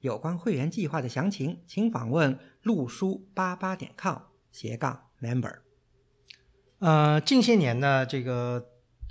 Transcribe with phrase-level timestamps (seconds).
[0.00, 4.18] 有关会员计划的详情，请访问路书八八点 com
[4.52, 5.56] 斜杠 member。
[6.78, 8.64] 呃，近些年呢，这个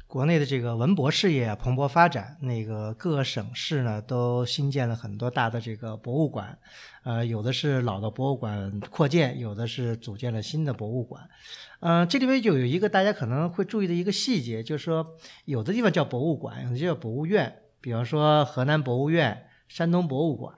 [0.08, 6.58] 国内的这个文博事业蓬勃发展，那个各省市呢都新建了很多大的这个博物馆，
[7.04, 11.30] 呃，有的是老的博物馆扩建，有的是组建了新的博物馆。
[11.82, 15.06] 嗯，这里面就有一个大家可能会注意的一个细节，就是说
[15.44, 19.44] 有的地方叫博物馆，有的叫博物院，比方说河南博物院。
[19.68, 20.56] 山东博物馆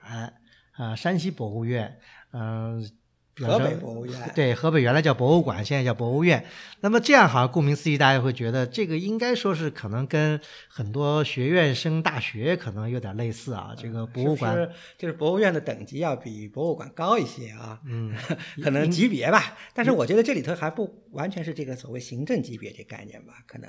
[0.72, 1.98] 啊，山西博物院，
[2.32, 2.88] 嗯，
[3.36, 6.44] 河北博物院，对，河北原来叫博物馆，现在叫博物院。
[6.80, 13.74] 那么这样好像顾名思义，大家会觉得这个应该说是可能跟很多学院升大学可能有点类似啊。
[13.76, 18.14] 这个博物馆就是博物院的等级要比博物馆高一些啊，嗯，
[18.62, 19.56] 可能级别吧。
[19.74, 23.68] 但是我觉得这里头还不完全是这个所谓行政级别这概念吧，可能。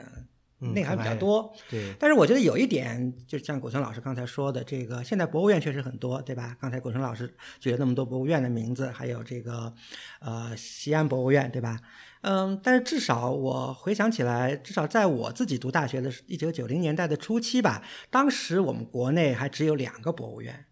[0.73, 1.93] 内涵比较多，对。
[1.99, 6.55] 但是我觉得有一点，就像古村老师刚才说的，这个现在博物院确实很多，对吧？
[6.61, 9.73] 刚才古村老师举了那么多博物院的名字，还有这个，
[10.19, 11.79] 呃，西安博物院，对吧？
[12.21, 20.65] 嗯，但是至少我回想起来，至少在我自己读大学的一九九零年代的初期吧，当时我们国内还只有两个博物院，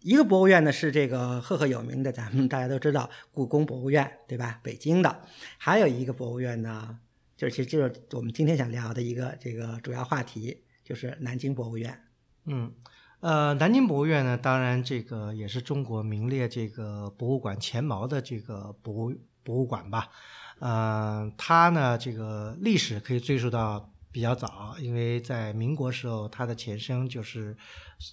[0.00, 4.58] 一个博物院呢是这个赫赫有名的，咱们大家都知道故宫博物院，对吧？
[4.64, 5.22] 北京的，
[5.58, 6.98] 还有一个博物院呢。
[7.40, 11.98] 就是，其实就是我们今天想聊的一个这个主要话题，就是南京博物院。
[12.44, 12.70] 嗯，
[13.20, 20.10] 呃，南京博物院呢，当然这个也是中国名列这个博物馆前茅的这个博物博物馆吧。
[20.58, 27.56] 呃，它呢，这个历史可以追溯到比较早，因为在民国时候，它的前身就是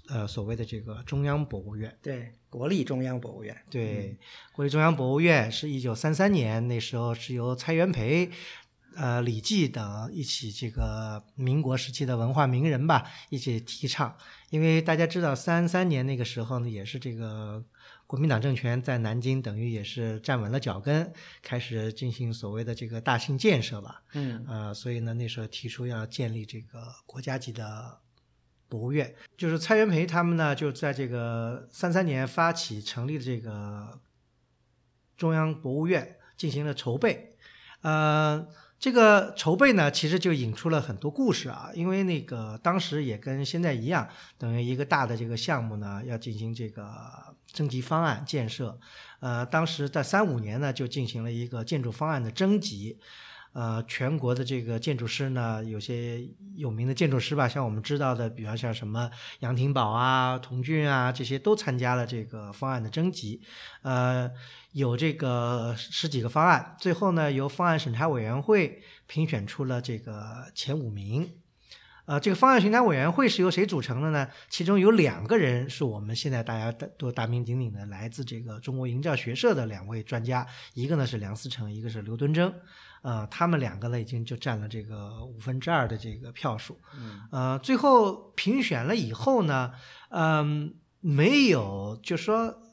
[0.08, 1.94] 呃所谓的这个中央博物院。
[2.02, 3.54] 对，国立中央博物院。
[3.70, 4.18] 对，
[4.54, 8.32] 国立中央博物院是一九三三年，那时候是由蔡元培。
[8.98, 14.18] 呃，李济等一起，这个民国时期的文化名人吧，一起提倡。
[14.50, 17.64] 因为大家知道，三三年那个时候呢，也是这个
[18.08, 21.14] 国民党政权在南京，等于也是站稳了脚跟，
[21.44, 24.02] 开始进行所谓的这个大型建设吧。
[24.14, 28.00] 嗯，呃，所以呢，那时候提出要建立这个国家级的
[28.68, 34.00] 博物院，就是蔡元培他们呢，就在这个三三年发起成立的这个
[35.16, 37.36] 中央博物院进行了筹备，
[37.82, 38.48] 呃。
[38.80, 44.08] 这个筹备呢，其实就引出了很多故事啊，因为那个当时也跟现在一样，
[44.38, 46.86] 等于一个大的这个项目呢，要进行这个
[47.48, 48.80] 征集方案建设，
[49.20, 53.00] 呃，当时在三五年呢，就进行了一个建筑方案的征集。
[53.58, 56.24] 呃，全国的这个建筑师呢，有些
[56.56, 59.10] 有名的建筑师吧，像我们知道的，比方像什么
[59.40, 63.42] 杨廷宝啊、童俊啊，这些都参加了这个方案的征集。
[63.82, 64.30] 呃，
[64.74, 71.28] 有这个十几个方案，最后呢，由方案审查委员会评选出了这个前五名。
[72.06, 74.28] 呃，这个方案评审委员会是由谁组成的呢？
[74.52, 82.54] 其中有两个人是我们现在大家都大名鼎鼎的，来自这个中国营造学社的两位专家，一个呢是梁思成，一个是刘敦桢。
[83.02, 86.80] 呃，他们两个呢，已经就占了这个五分之二的这个票数。
[86.96, 89.72] 嗯，呃，最后评选了以后呢，
[90.10, 92.64] 嗯，没有，就说。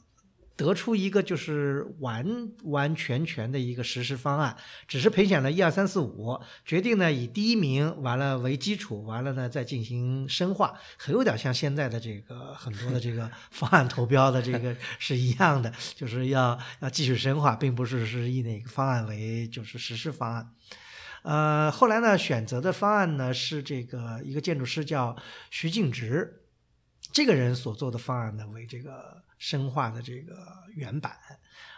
[0.57, 2.25] 得出一个就是完
[2.63, 4.55] 完全全的一个实施方案，
[4.87, 20.49] 只是评选了一二三四五，决定呢以第一名完了为基础，完了呢再进行深化，很有点像现在的这个很多的这个方案投标的这个是一样的， 就是要要继续深化，并不是是以哪个方案为就是实施方案。
[21.23, 25.15] 呃，后来呢选择的方案呢是这个一个建筑师叫
[25.49, 26.44] 徐敬直，
[27.15, 29.23] 这个人所做的方案呢为这个。
[29.37, 30.33] 深化的这个
[30.75, 31.13] 原版，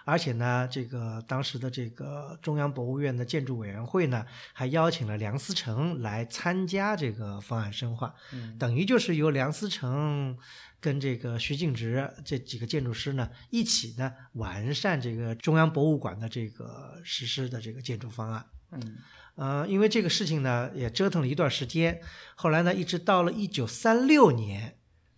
[0.05, 4.23] 而且呢，这个当时的这个中央博物院的建筑委员会呢，
[4.53, 10.37] 还邀请了梁思成来参加这个方案深化，嗯等于就是由梁思成
[10.79, 18.45] 跟这个徐敬直这几个建筑师呢，一起呢完善这个中央博物馆的这个实施的这个建筑方案。
[18.72, 18.97] 嗯，
[19.33, 21.99] 呃，因为这个事情呢，也折腾了一段时间，
[22.35, 24.77] 后来呢，一直到了一九三六年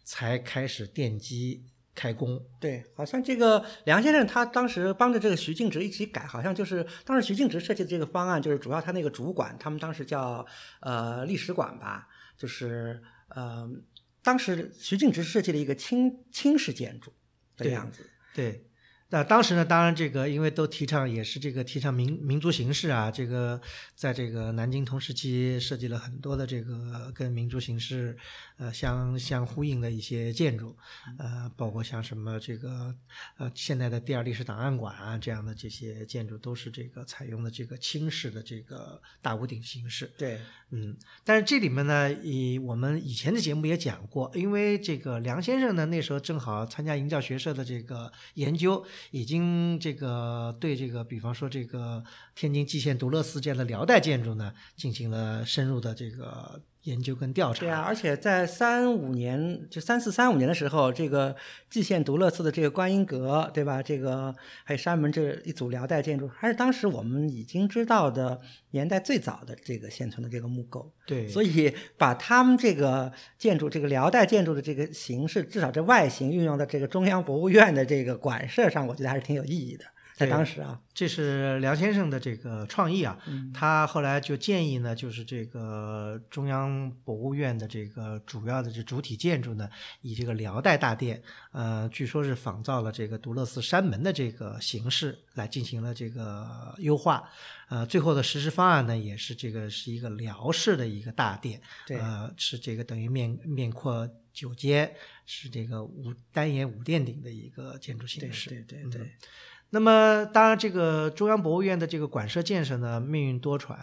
[0.10, 1.64] 才开始奠基。
[1.96, 10.46] 开工对，好像这个梁先生他当时帮着这个徐敬植一起改，好像就是当时徐敬植设计的这个方案，就是主要他那个主管，他们当时叫
[10.80, 12.08] 呃历史馆吧，
[12.38, 13.04] 就是
[13.36, 13.70] 呃
[14.24, 17.12] 当时徐敬植设计了一个清清式建筑
[17.58, 18.10] 的样子。
[18.34, 18.66] 对，
[19.12, 23.60] 那当时呢，当然这个因为都提倡也是这个提倡民民族形式啊，这个
[23.96, 28.16] 在这个南京同时期设计了很多的这个跟民族形式
[28.58, 30.78] 呃相相呼应的一些建筑，
[31.18, 32.94] 呃，包括像什么这个
[33.38, 40.12] 呃现在的第二历史档案馆啊这样的这些建筑都是这个采用的这个清式的这个大屋顶形式。
[40.20, 40.40] 对，
[40.70, 48.86] 嗯，但是这里面呢，以我们以前的节目也讲过，因为这个梁先生呢那时候正好参加营教学社的这个研究。
[49.12, 52.04] 已经这个对这个，比方说这个
[52.36, 57.59] 天津蓟县独乐寺这样的辽代建筑呢，进行了深入的这个研究跟调查。
[57.59, 61.36] 对啊，而且在三五年，就三四三五年的时候，这个
[61.69, 63.81] 蓟县独乐寺的这个观音阁，对吧？
[63.81, 68.39] 这个还有山门这一组辽代建筑，还是当时我们已经知道的
[68.71, 70.91] 年代最早的这个现存的这个木构。
[71.06, 79.86] 对，所以把他们这个建筑，这个辽代建筑的这个形式，至少这外形运用到这个中央博物院的这个馆舍上，我觉得还是挺有意义的。
[80.19, 83.18] 在当时啊，这是梁先生的这个创意啊，
[83.54, 89.69] 他后来就建议呢，就是这个中央博物院的这个主要的这主体建筑呢，
[90.01, 91.24] 以这个辽代大殿，
[91.54, 97.24] 呃，据说是仿造了这个独乐寺山门的这个形式来进行了这个优化，
[97.69, 104.94] 呃，最后的实施方案呢，也是这个是一个辽式的一个大殿，呃，是这个等于面面阔九间，
[105.25, 109.10] 是这个五单檐五殿顶的一个建筑形式，对对对。
[109.71, 113.75] 那么，当然，这个中央博物院的这个馆舍建设呢，命运多舛。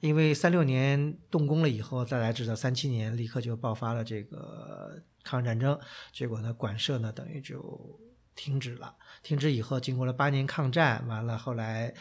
[0.00, 5.76] 因为三六年动工了以后，再来至到三七年，立刻就爆发了这个抗日战争，
[6.12, 7.98] 结果呢，馆舍呢等于就
[8.36, 8.94] 停止了。
[9.22, 11.92] 停止以后，经过了八年抗战，完了后来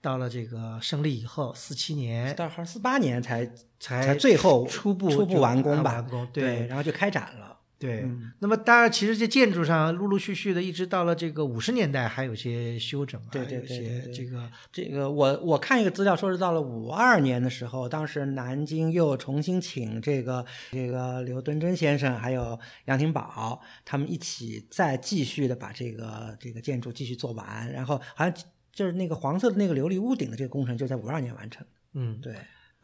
[0.00, 3.48] 到了这个胜利以后，四七年，到四八年才
[3.78, 5.92] 才最后初步初步完工吧？
[5.92, 7.60] 完工对，然后就开展了。
[7.76, 28.32] 对，那么当然，其实这建筑上陆陆续续的，一直到了这个五十年代，还有些修整啊，对对对，这个这个，我我看一个资料说是到了五二年的时候，当时南京又重新请这个这个刘敦桢先生还有杨廷宝他们一起再继续的把这个这个建筑继续做完，然后好像
[28.72, 31.66] 就是那个黄色的那个琉璃屋顶的这个工程就在五二年完成。
[31.92, 32.34] 嗯，对。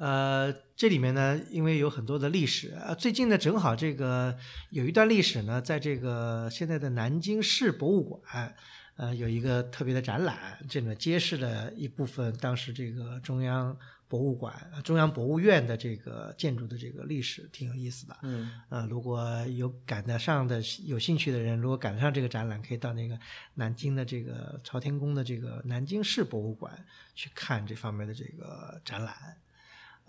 [0.00, 4.34] 呃，这里面呢，因为有很多的历史，呃，最近呢，正好这个
[4.70, 8.56] 有一段历史呢，在这个现在的南京市博物馆，
[8.96, 13.76] 呃，有一个特别的展览，这里面揭示了一部分当时这个中央
[14.08, 18.16] 博物馆、中央博物院的这个建筑的这个历史，挺有意思的。
[18.22, 23.20] 嗯，呃，如果有赶得上的、有兴趣的人，如果赶得上这个展览，可以到那个
[23.52, 26.72] 南京的这个朝天宫的这个南京市博物馆
[27.14, 29.14] 去看这方面的这个展览。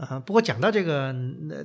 [0.01, 1.13] 啊，不过讲到这个，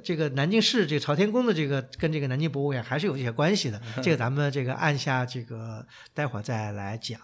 [0.05, 3.81] 这个南京市这个朝天宫的这个跟这个南京博物院还是有一些关系的。
[4.05, 7.19] 这个咱们这个按下这个待会儿再来讲。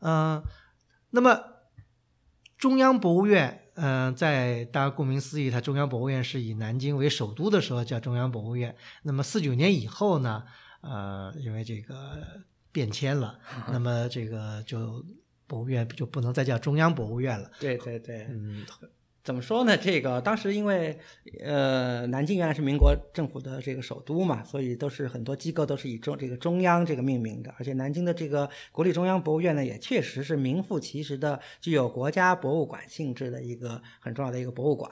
[0.00, 0.42] 嗯，
[1.10, 1.38] 那么
[2.56, 8.74] 中央博物院，嗯，在大家顾名思义，它中央博物院是以南京为首都的时候叫中央博物院。
[9.02, 10.44] 那么四九年以后呢，
[10.80, 12.18] 呃，因为这个
[12.72, 13.38] 变迁了，
[13.70, 15.04] 那么这个就
[15.46, 17.50] 博物院就不能再叫中央博物院了。
[17.60, 18.64] 对对对，嗯。
[19.24, 19.76] 怎么说呢？
[19.76, 20.98] 这个当时因为，
[21.44, 27.54] 呃，南京原来是民国政府的这个首都嘛，所以都是很多机构都是以中这个中央这个命名的。
[27.56, 34.90] 而且南京的这个国立中央博物院呢，也确实是名副其实的具有国家博物馆性质的一个很重要的一个博物馆。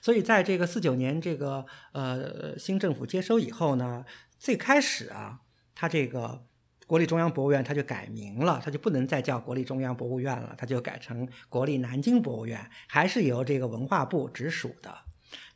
[0.00, 4.04] 所以在这个四九年这个呃新政府接收以后呢，
[4.38, 5.40] 最开始啊，
[5.74, 6.44] 它这个。
[6.86, 14.96] 国立中央博物院，它就改名了，它就不能再叫国立中央博物院了，它就改成国立南京博物院，还是由这个文化部直属的。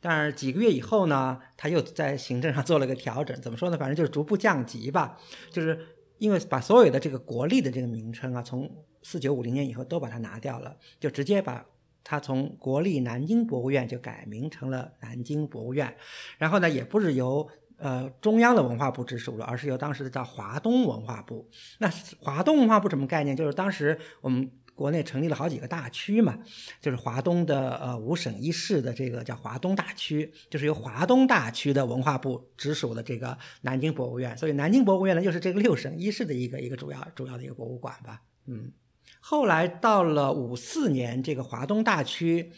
[0.01, 3.77] 但是几个月以后呢，他又在行政上做了个调整，怎么说呢？
[3.77, 5.17] 反正就是逐步降级吧，
[5.49, 5.79] 就是
[6.17, 8.69] 因为把所有的这个国立的这个名称啊，从
[9.01, 11.65] 四九五零年以后都把它拿掉了，就直接把
[12.03, 15.95] 它从国立南京博物院就改名成了南京博物院，
[16.37, 17.49] 然后呢，也不是由。
[17.81, 21.49] 呃，中央的文化部直属了，而是由当时的叫华东文化部。
[21.79, 23.35] 那华东文化部什么概念？
[23.35, 26.37] 就是当时我们国内成立了好几个大区嘛，
[26.79, 34.37] 就是华东的呃五省一市的这个叫华东大区，就是由华东大区的文化部直属的这个南京博物院。
[34.37, 38.21] 所以南京博物院呢，就是这个六省一市的一个一个主要主要的一个博物馆吧。
[38.45, 38.71] 嗯，
[39.19, 42.51] 后来到了五四年，这个华东大区。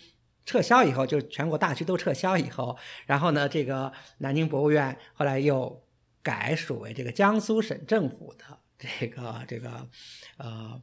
[0.46, 5.84] 撤销以后，就是全国大区都撤销以后，然后呢，这个南京博物院后来又
[6.22, 9.88] 改属为这个江苏省政府的这个这个
[10.38, 10.82] 呃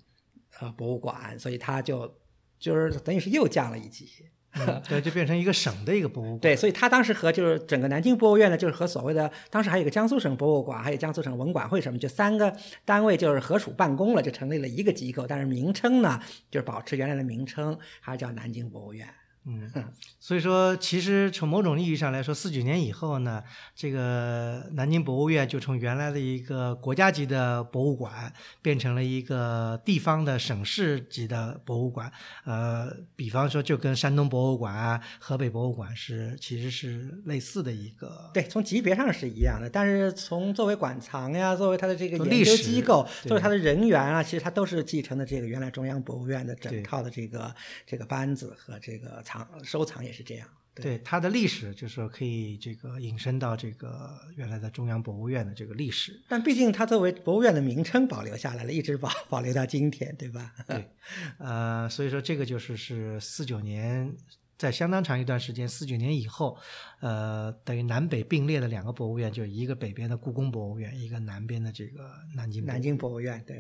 [0.61, 2.19] 呃博物馆，所以它就
[2.59, 4.09] 就是等于是又降了一级。
[4.55, 6.41] 嗯对，就变成一个省的一个博物馆。
[6.41, 12.53] 对，所以他当时和就是整个南京博物院呢，就是和所谓的当时还有一个江苏省博物馆，还有江苏省文管会什么，就三个
[12.85, 19.09] 单位就是合署办公了，就成立了一个机构，但是名称呢就是保持原来的名称，还是叫南京博物院。
[19.47, 19.71] 嗯，
[20.21, 23.43] 所以说，其实从某种意义上来说，四九年以后呢，
[23.75, 28.31] 这个南京博物院就从原来的一个国家级的博物馆，
[28.61, 32.13] 变成了一个地方的省市级的博物馆。
[32.45, 38.31] 呃，比方说，就跟山东博物馆啊、河北博物馆是其实是类似的一个。
[38.35, 47.55] 对，从级别上是一样的，但是从作为馆藏呀，作为它的这个研究机构，作为它的人员啊，其实它都是继承的这个原来中央博物院的整套的这个
[47.87, 50.49] 这个班子和这个藏收藏也是这样。
[50.73, 56.19] 对它的历史，就是说可以这个引申到这个原来的中央博物院的这个历史。
[56.29, 60.55] 但毕竟它作为博物院的名称保留下来了，一直保保留到今天，对吧？
[60.67, 60.91] 对，
[61.39, 64.17] 呃，所以说这个就是是四九年，
[64.61, 66.55] 在相当长一段时间，四九年以后，
[67.01, 73.59] 呃，等于南北并列的两个博物院，就一个北边的故宫博物院，一个南边的这个南京博物南京博物院，对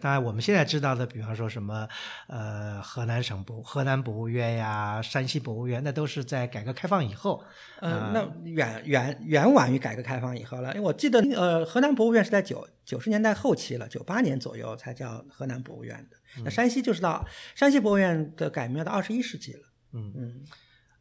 [0.00, 1.88] 当然，我们现在知道的，比方说什么，
[2.28, 7.42] 呃，河南省博、河南博物院呀、山西博物院，那都是在改革开放以后。
[7.80, 16.16] 呃，那远远远晚于改革开放以后了，因为我记得，呃，河南博物院是在九九十年代后期了，九八年左右才叫河南博物院的。
[16.44, 17.26] 那山西就是到
[17.56, 19.67] 山西博物院的改名到二十一世纪了。
[19.92, 20.44] 嗯嗯，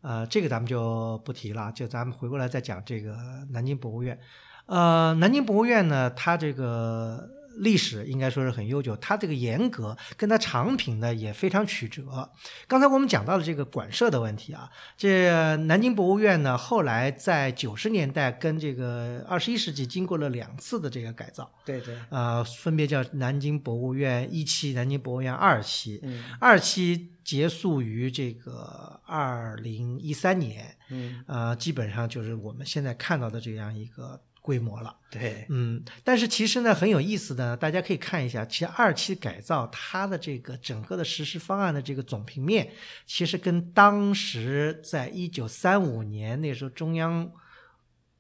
[0.01, 3.15] 呃，这个咱们就不提了，就咱们回过来再讲这个
[3.51, 4.20] 南京博物院。
[4.65, 12.29] 呃，南京博物院呢，它这个历史应该说是很悠久，它这个严格跟它藏品呢也非常曲折。
[12.67, 25.99] 刚才我们讲到了这个馆舍的问题啊，这南京博物院呢，后来在九十年代跟这个二十一世纪经过了两次的这个改造，对对，呃，分别叫南京博物院一期、南京博物院二期。
[26.03, 26.23] 嗯。
[26.39, 34.95] 二期结束于这个二零一三年，嗯，呃，基本上就是我们现在看到的这样一个规模了。
[35.09, 42.71] 对，嗯，但是其实呢，很有意思的，大家可以看一下，其实二期改造它的这个整个的实施方案的这个总平面，
[43.05, 47.29] 其实跟当时在一九三五年那时候中央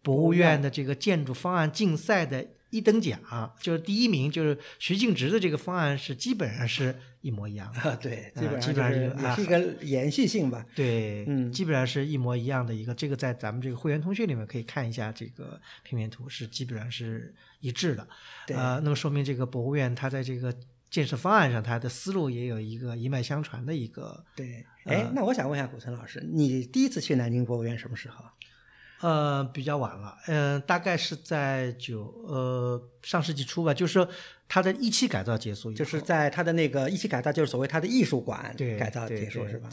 [0.01, 3.19] 博物院的这个建筑方案竞赛的一等奖，
[3.61, 7.79] 就是第一名，就是徐静植的这个方案是基本上是一模一样的。
[7.79, 10.65] 啊对，啊基本基本上也是一个延续性吧。
[10.75, 18.07] 对，嗯基本上是一模一样的一个，这个在咱们这个会员通讯里面可以看一下这个平面图，是基本上是一致的。
[18.45, 20.53] 对呃，那么说明这个博物院它在这个
[20.89, 24.25] 建设方案上，它的思路也有一个一脉相传的一个。
[24.35, 28.25] 对，哎，那我想问一下古村老师，你第一次去南京博物院什么时候？
[29.01, 34.07] 呃，比较晚了，嗯、大概是在九呃上世纪初吧，就是说
[34.47, 39.69] 它的一期改造结束就是在它的那个一期改造，就是所谓它的艺术馆对改造结束是吧？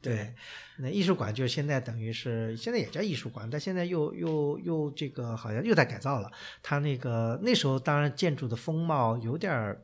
[0.00, 0.34] 对
[0.78, 6.30] 那艺术馆就现在等于是现在也叫艺术馆，但现在又又又这个好像又在改造了。
[6.62, 9.80] 它那个那时候当然建筑的风貌有点儿，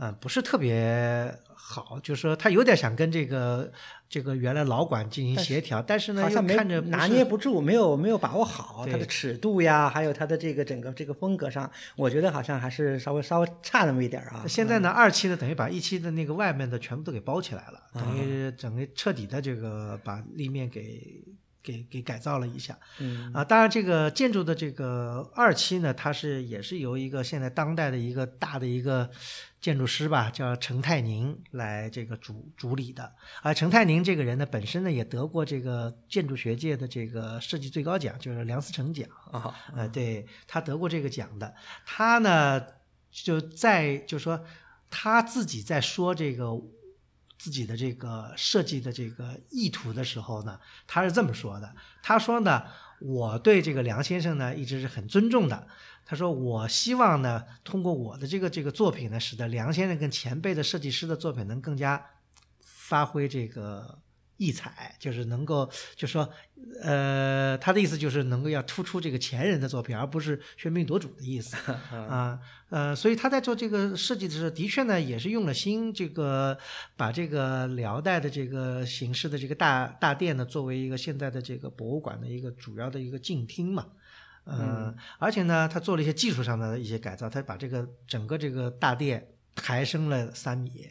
[0.00, 3.70] 呃，不是特别好，就是说他有点想跟这个
[4.08, 14.46] 这个原来老馆进行协调，但是呢又好像没看着拿捏不住，没有没有把握好它的尺度呀，还有它的这个整个这个风格上，我觉得好像还是稍微稍微差那么一点儿啊。
[14.48, 21.22] 现在呢，二期呢等于把一期的那个外面的全部都给包起来了，等于整个彻底的这个把立面给
[21.62, 22.78] 给给改造了一下。
[22.98, 29.10] 嗯，啊，当然，这个建筑的这个二期呢，它是也是由一个现在当代的一个大的一个
[29.60, 33.12] 建筑师吧，叫程泰宁来这个主主理的。
[33.42, 39.08] 啊，程泰宁这个人呢，本身呢也得过这个建筑学界的这个设计最高奖，就是梁思成奖。
[39.30, 41.54] 啊，呃，对他得过这个奖的。
[41.84, 42.64] 他呢，
[43.10, 44.42] 就在就说
[44.88, 46.46] 他自己在说这个
[47.40, 51.74] 自己的这个设计的这个意图的时候呢，他是这么说的。
[52.02, 52.64] 他说呢，
[53.00, 55.66] 我对这个梁先生呢一直是很尊重的。
[56.04, 62.04] 他说，我希望呢，通过我的这个这个作品呢，使得梁先生跟前辈的设计师的作品能更加
[62.60, 63.98] 发挥这个
[64.40, 66.26] 异彩，就是能够，就说，
[66.82, 71.54] 呃，他的意思就是能够要突出这个前人的作品，而不是喧宾夺主的意思
[71.92, 76.56] 啊，呃，所以他在做这个设计的时候，的确呢也是用了心，这个
[76.96, 83.86] 把这个辽代的这个形式的这个大大殿呢，作为一个现在的这个博物馆的一个主要的一个静厅嘛。
[84.44, 90.88] 呃，而且呢，他做了一些技术上的一些改造，他把这个整个这个大殿抬升了三米，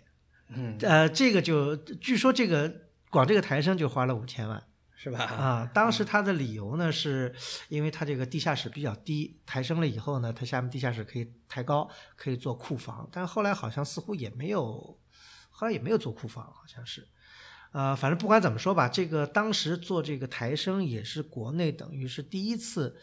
[0.50, 2.72] 嗯，呃，这个就据说这个
[3.10, 4.64] 光这个抬升就花了五千万
[4.96, 5.24] 是吧？
[5.24, 5.72] 啊。
[5.74, 7.34] 当时他的理由呢，是
[7.70, 13.10] 因为他这个地下室比较低，抬升了以后呢，它下面地下室可以抬高，可以做库房。
[13.12, 15.00] 但后来好像似乎也没有，
[15.50, 17.08] 后来也没有做库房，好像是。
[17.72, 22.96] 呃，反正不管怎么说吧，这个当时做这个抬升也是国内等于是第一次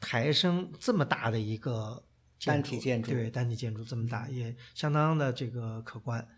[0.00, 2.04] 抬升这么大的一个
[2.44, 6.28] 单体建筑，对单体建筑这么大，也相当的这个可观。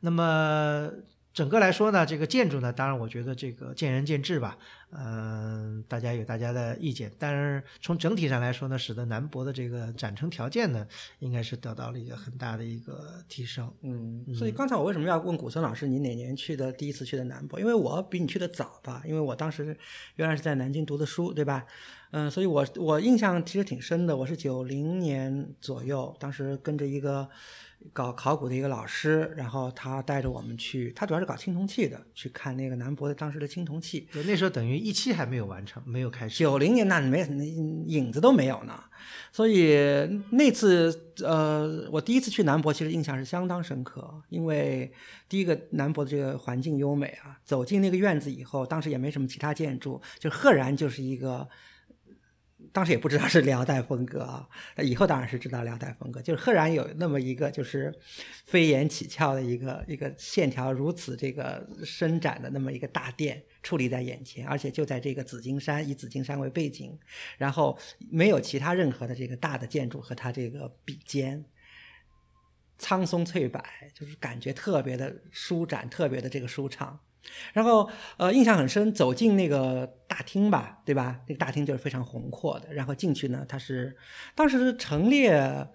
[0.00, 0.90] 那么。
[1.36, 4.56] 整个来说呢，这个建筑呢，当然我觉得这个见仁见智吧，
[4.90, 7.12] 嗯，大家有大家的意见。
[7.18, 10.86] 但是从整体上来说呢，使得南博的这个展成条件呢，
[11.18, 13.70] 应该是得到了一个很大的一个提升。
[13.82, 16.72] 嗯，所以刚才我为什么要问古森老师，你哪年去的？
[16.72, 17.60] 第一次去的南博？
[17.60, 19.76] 因为我比你去的早吧，因为我当时
[20.14, 21.66] 原来是在南京读的书，对吧？
[22.12, 24.16] 嗯，所以我我印象其实挺深的。
[24.16, 27.28] 我是九零年左右，当时跟着一个。
[27.92, 34.08] 搞考古的一个老师，然后他带着我们去，他主要是搞青铜器的，去看那个南博的当时的青铜器。
[34.12, 36.38] 对，那时候等于一期还没有完成，没有开始。
[36.38, 37.20] 九零年那没
[37.86, 38.82] 影子都没有呢，
[39.32, 39.76] 所以
[40.30, 44.92] 那次呃，我第一次去南博，其实印象是相当深刻，因为
[45.28, 51.48] 第一个南博的这个环境优美啊，走进那个院子以后，当时也没什么其他建筑，就赫然就是一个。
[52.72, 54.48] 当时也不知道是辽代风格啊，
[54.78, 57.94] 以后当然是知道辽代风格，就是赫然有那么一个就是
[58.46, 66.98] 飞檐起翘的一个一个线条如此这个伸展的那么一个大殿矗立在眼前，而且就在这个紫金山，以紫金山为背景，
[67.36, 67.78] 然后
[68.10, 71.44] 没有其他任何的这个大的建筑和它这个比肩，
[72.78, 73.62] 苍松翠柏，
[73.94, 77.00] 就是感觉特别的舒展，特别的这个舒畅。
[77.52, 81.20] 然后，呃，印象很深，走进那个大厅吧，对吧？
[81.26, 82.72] 那个大厅就是非常宏阔的。
[82.72, 83.96] 然后进去呢，它是
[84.34, 85.68] 当时陈列，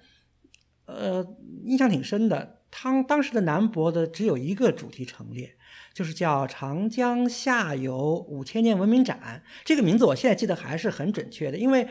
[0.85, 1.25] 呃，
[1.65, 2.61] 印象挺深的。
[2.69, 5.55] 当当时的南博的只有一个主题陈列，
[5.93, 9.43] 就是叫“长江下游五千年文明展”。
[9.65, 11.87] 这个名字我现在记得还是很准确的，因为。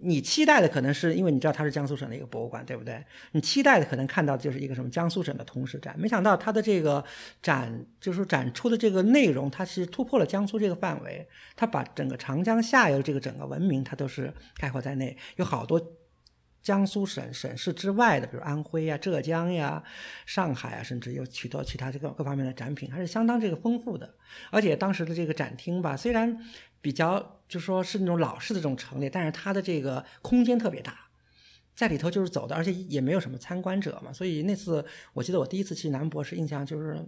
[0.00, 3.04] 你期待的可能是因为你知道它是江苏省的一个博物馆，对不对？
[3.32, 7.04] 你期待的可能看到的就是一个什么江苏省的通史展，没想到它的这个
[7.42, 11.26] 展就是展出的这个内容，它是突破了江苏这个范围，
[11.56, 15.80] 它把整个长江下游这个整个文明它都是概括在内，有好多
[16.62, 19.82] 江苏省省市之外的，比如安徽呀、浙江呀、
[20.24, 24.14] 上海啊，甚至有许多其他这个各方面的展品，还是相当这个丰富的。
[24.50, 26.38] 而且当时的这个展厅吧，虽然
[26.80, 27.40] 比较。
[27.54, 30.98] 就说是那种老式的这种陈列，但是它的这个空间特别大，
[31.76, 36.98] 在里头就是走的，而且也没有什么参观者嘛，所以那次我记得我第一次去南博士，印象就是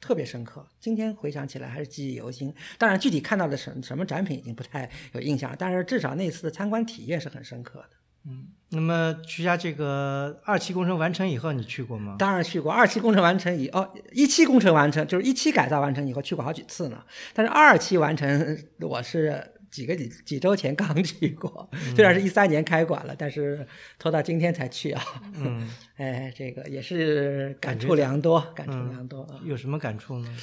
[0.00, 0.66] 特别深刻。
[0.80, 2.52] 今天回想起来还是记忆犹新。
[2.78, 7.90] 当然，具体看到的什什么展品已经不太有印象了，但是至少那次的参观体验是很深刻的。
[8.24, 12.16] 嗯，那么徐家这个二期工程完成以后，你去过吗？
[12.18, 12.72] 当然去过。
[12.72, 17.04] 二期工程完成以哦，一期工程完成就是一期改造完成以后去过好几次呢。
[17.32, 19.51] 但是二期完成，我是。
[19.72, 23.66] 几个几几周前 刚去过，虽然是一三年开馆了，但是
[23.98, 25.02] 拖到今天才去啊。
[25.34, 29.26] 嗯， 哎，这个也是感触良多，感触良多。
[29.44, 30.36] 有什么感触呢？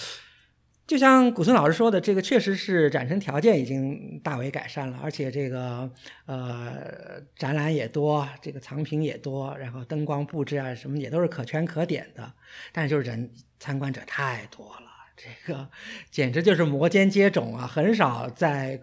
[0.88, 5.88] 就像古村老师说的，这个确实是展陈条件已经大为改善了，而且这个
[6.26, 12.34] 呃展览也多，这个藏品也多，然后灯光布置啊什么也都是可圈可点的。
[12.74, 15.70] 但是就是人参观者太多了，这个
[16.10, 18.82] 简直就是摩肩接踵啊，很少在。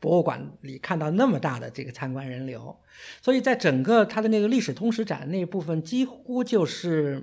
[0.00, 2.76] 博物馆里看到那么大的这个参观人流，
[3.22, 7.22] 所以在整个它的那个历史通史展那部分，几乎就是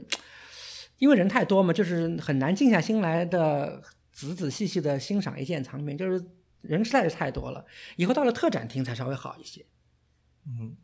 [0.99, 3.81] 因为人太多嘛，就是很难静下心来的
[4.13, 6.23] 仔仔细细的欣赏一件藏品，就是
[6.61, 7.65] 人实在是太多了。
[7.95, 9.65] 以后到了特展厅才稍微好一些。
[10.45, 10.77] 嗯。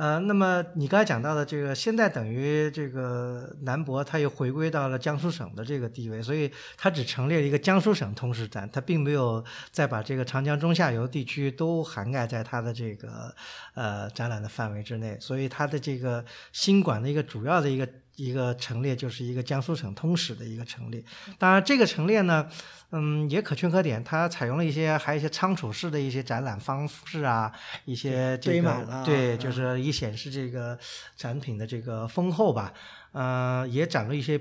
[0.00, 13.34] 呃，那么你刚才讲到的这个，现在等于这个南博，它又回归到了江苏省的这个地位，所以它只成立了一个江苏省通史展，它并没有再把这个长江中下游地区都涵盖在它的这个
[13.74, 17.86] 呃展览的范围之内，所以它的这个新馆的一个主要的一个。
[18.20, 21.02] 一个陈列就是一个江苏省通史的一个陈列，
[21.38, 22.46] 当然这个陈列呢，
[22.92, 27.50] 嗯，也可圈可点，它采用了一些还有一些仓储式的一些展览方式啊，
[27.86, 30.78] 一些这个对，就是以显示这个
[31.16, 32.72] 展品的这个丰厚吧，
[33.12, 34.40] 呃，也展了一些。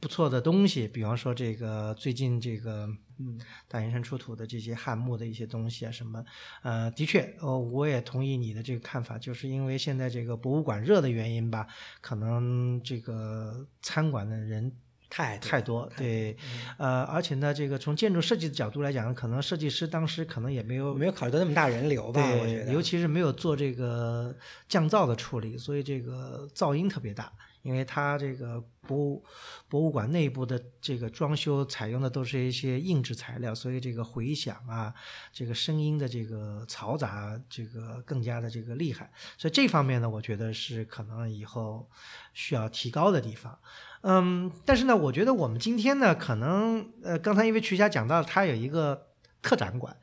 [0.00, 6.24] 不错的东西，比方说这个最近这个嗯大云山出土的这些汉墓的一些东西啊什么，
[6.62, 11.66] 呃，的确，呃，我也同意你的这个看法，就是因为现在这个博物馆热的原因吧，
[12.00, 14.72] 可能这个参观的人
[15.10, 16.34] 太太多，对，
[16.78, 24.34] 呃，而且呢，这个从建筑设计的角度来讲，可能设计师当时可能也没有没有考虑到那么大人流吧，我觉得，尤其是没有做这个
[24.66, 27.30] 降噪的处理，所以这个噪音特别大。
[27.62, 29.24] 因为它这个博物
[29.68, 34.92] 博物馆内部的这个装修采用的都是一些硬质材料，所以这个回响啊，
[35.32, 39.10] 这个声音的这个嘈杂，这个更加的这个厉害。
[39.36, 41.88] 所以这方面呢，我觉得是可能以后
[42.32, 43.58] 需要提高的地方。
[44.02, 49.08] 嗯，但是呢，我觉得我们今天呢，可能呃，刚才因为瞿霞讲到它有一个
[49.42, 49.94] 特展馆，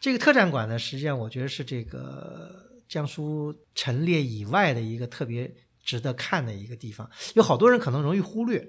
[0.00, 8.66] 这个特展馆呢，实际上我觉得是这个江苏陈列以外的一个特别值得看的一个地方，有好多人可能容易忽略。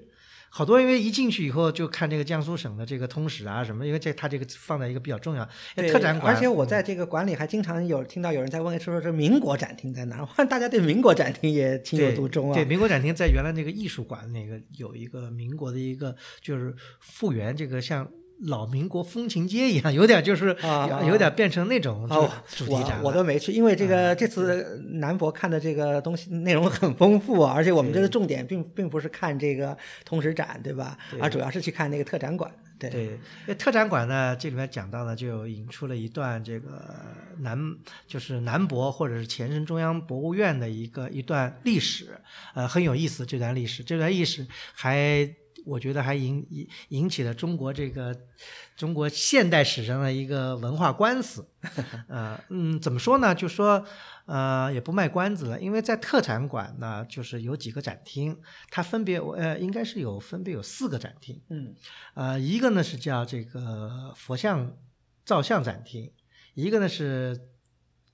[0.48, 10.44] 好多因为一进去以后就看这个江苏省的这个通史啊什么，因为这它这个放在一个比较重要特展馆，而且我在这个馆里还经常有听到有人在问说说这民国展厅在哪儿？
[10.46, 12.54] 大家对民国展厅也情有独钟啊。
[12.54, 18.08] 对，民国展厅在原来那个艺术馆那个有一个民国的一个就是复原这个像。
[18.44, 20.54] 老民国风情街一样， 有点就是
[21.06, 22.06] 有点变成那种
[22.46, 23.02] 主题展。
[23.02, 30.98] 我都没去，因为这个这次南博看的这个东西内容很丰富，而且我们这个重点并并不是看这个通史展，对吧？
[31.18, 32.52] 而主要是去看那个特展馆。
[32.78, 32.90] 对
[33.46, 36.94] 对，特展馆呢，这里面讲到呢，就引出了一段这个
[37.38, 37.58] 南
[38.06, 42.20] 就是南博或者是前身中央博物院的一个一段历史，
[42.54, 43.24] 呃，很有意思。
[43.24, 45.26] 这段历史，这段历史还。
[45.66, 48.16] 我觉得还引引引起了中国这个
[48.76, 51.46] 中国现代史上的一个文化官司，
[52.08, 53.34] 呃嗯，怎么说呢？
[53.34, 53.84] 就说
[54.26, 61.74] 呃也不卖关子了，因为在特展馆呢，就是有几个展厅，它分别呃应该是有分别有四个展厅，嗯，
[62.14, 64.76] 呃一个呢是叫这个佛像
[65.24, 66.12] 造像展厅，
[66.54, 67.48] 一个呢是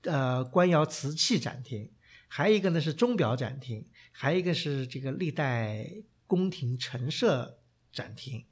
[0.03, 1.91] 呃官窑瓷器展厅，
[2.27, 5.87] 还有一个呢是钟表展厅，还有一个是这个历代。
[6.33, 7.59] 宫廷陈设
[7.91, 8.43] 展厅，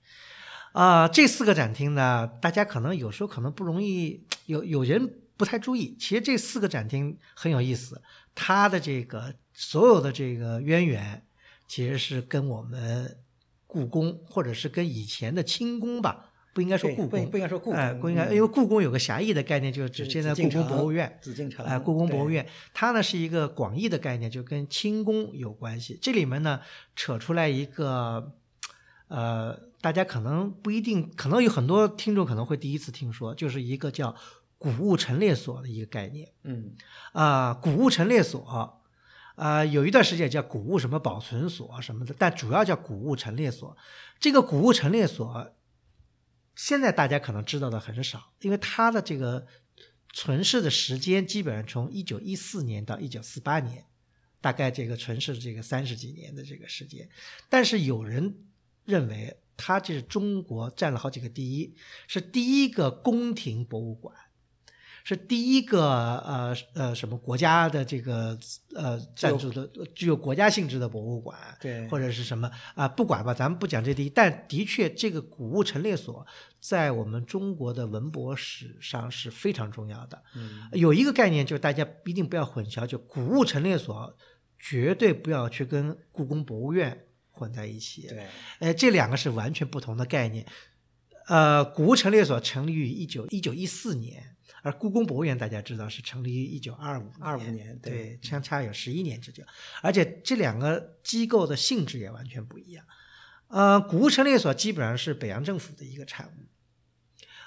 [0.73, 5.97] 啊，这四个展厅呢，大家可能有时候可能不容易有有人不太注意。
[5.99, 7.99] 其实这四个展厅很有意思，
[8.35, 11.25] 它的这个所有的这个渊源，
[11.67, 13.17] 其实是跟我们
[13.65, 16.30] 故宫或者是跟以前的清宫吧。
[16.53, 25.97] 不应该说故宫，不应该说故宫，哎，不应该，因为故宫有个狭义的概念，就是指现在故宫博物院，紫禁城，哎，故宫博物院，它呢是一个广义的概念，就跟清宫有关系。
[26.01, 26.59] 这里面呢
[26.93, 28.33] 扯出来一个，
[29.07, 34.13] 呃，大家可能不一定，可能有很多听众可能会第一次听说，就是一个叫
[34.57, 36.27] 古物陈列所的一个概念。
[36.43, 36.73] 嗯，
[37.13, 38.77] 啊，古物陈列所，
[39.35, 43.77] 啊，有一段时间叫古物什么保存所什么的，但主要叫古物陈列所。
[44.19, 45.53] 这个古物陈列所。
[46.63, 49.47] 现在大家可能知道的很少，因为它的这个
[50.13, 53.87] 存世的时间基本上从一九一四年到一九四八年，
[54.39, 57.09] 大概这个存世这个三十几年的这个时间。
[57.49, 58.45] 但是有人
[58.85, 61.75] 认为，它这是中国占了好几个第一，
[62.07, 64.15] 是第一个宫廷博物馆。
[65.03, 65.83] 是第一个
[66.19, 68.37] 呃呃什么国家的这个
[68.75, 72.87] 呃赞助的具有国家性质的博物馆，对，或者是什么啊？
[72.87, 76.25] 不管吧，咱们不讲这第一，但的确这个古物陈列所
[76.59, 80.21] 在我们中国的文博史上是非常重要的。
[80.35, 84.15] 嗯，有一个概念就是大家一定不要混淆，就古物陈列所
[84.59, 88.07] 绝对不要去跟故宫博物院混在一起。
[88.07, 88.27] 对，
[88.59, 90.45] 哎，这两个是完全不同的概念。
[91.27, 94.35] 呃，古物陈列所成立于一九一九一四年。
[94.61, 99.43] 而故宫博物院大家知道是成立于一九二五二五年，对，相差有十一年之久，
[99.81, 102.85] 而且这两个机构的性质也完全不一样。
[103.47, 106.45] 呃，古物陈列所基本上是北洋政府的一个产物。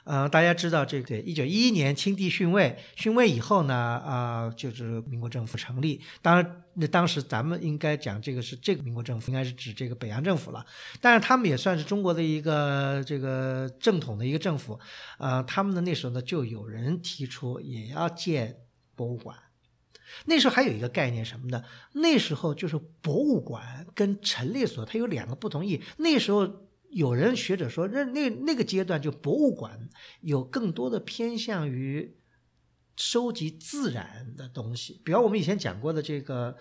[0.04, 5.98] 呃，大家知道这个，一九一一年清帝逊位，逊位以后呢，啊，就是民国政府成立。
[6.20, 10.62] 当然，那当时咱们应该讲这个是这个民国政府，应该是指这个北洋政府了。
[11.00, 14.78] 但是他们也算是中国的一个这个正统的一个政府。
[15.16, 18.58] 呃，他们的那时候呢，就有人提出也要建
[18.94, 19.34] 博物馆。
[20.26, 21.64] 那时候还有一个概念什么呢？
[21.94, 25.82] 那时候就是博物馆跟陈列所它有两个不同意。
[25.96, 26.63] 那时候。
[26.94, 29.88] 有人学者说，那那那个阶段就博物馆
[30.20, 32.16] 有更多的偏向于
[32.96, 36.56] 收集自然的东西，比方我们以前讲过的这个，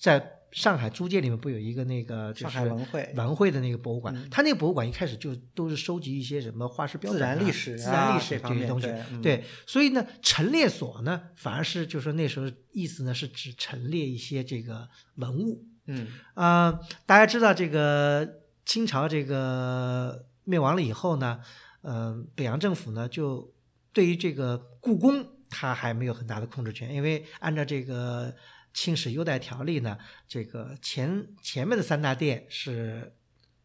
[0.00, 8.86] 在上海租界里面不有一个那个上海文会文会的那个博物馆，它那个博物馆一开始就都是收集一些什么化石标本、自然历史、自然历史这些东西。
[9.22, 15.66] 对，所以呢，陈列所呢，反而是就说那时候意思呢是指陈列一些这个文物。
[15.86, 18.46] 嗯啊，大家知道这个。
[18.68, 21.40] 清朝这个灭亡了以后呢，
[21.80, 23.50] 呃，北洋政府呢就
[23.94, 28.36] 对于这个故宫，它还没有很大的控制权，因为按照这个
[28.74, 29.96] 清史优待条例呢，
[30.28, 33.14] 这个前前面的三大殿是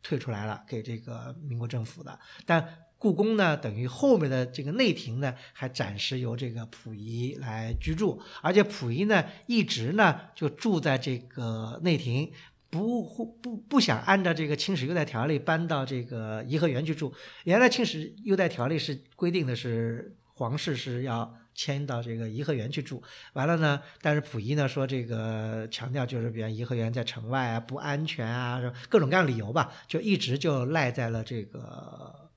[0.01, 2.65] 退出来了，给这个民国政府的，但
[2.97, 12.31] 故宫呢，等于后面的这个内廷呢，还暂时由这个溥仪来居住，而且溥仪呢，一直呢就住在这个内廷。
[12.73, 17.13] 不不不想按照这个清史优待条例搬到这个颐和园去住。
[17.43, 23.03] 原来清史优待条例是规定的是皇室是要迁到这个颐和园去住。
[23.33, 28.59] 完了呢，但是溥仪呢说这个强调就是，比方颐和园在城外啊，不安全啊，
[28.89, 32.31] 各种各样理由吧，就一直就赖在了这个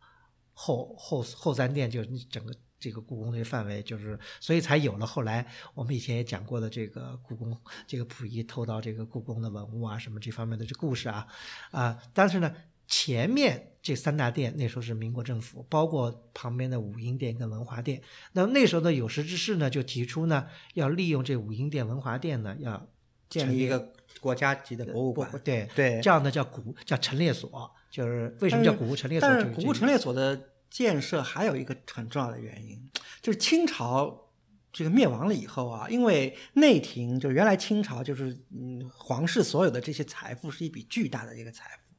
[0.53, 2.53] 后后后三殿，就是整个。
[2.79, 11.27] 这个故宫这个范围，就是所以才有了后来我们以前也讲过的这个故宫，这个溥仪偷到这个故宫的文物啊，什么这方面的这故事啊，
[11.71, 12.55] 啊，但是呢，
[12.87, 22.87] 前面这三大殿那时候是民国政府，包括旁边的武英殿跟文华殿，那那时候的有识之士呢，就提出呢，要利用这武英殿、文华殿呢，要
[23.31, 29.29] 建立一个国家级的博物馆，对对，这样呢叫古叫陈列所，就是为什么叫古物陈列所？
[29.29, 30.51] 但是古物陈列所的。
[30.71, 32.91] 建设还有一个很重要的原因，
[33.23, 34.31] 就是清朝
[34.73, 41.95] 这个灭亡了以后啊，因为内廷就原来清朝就是嗯皇室所有的这些财富是一笔巨大的一个财富，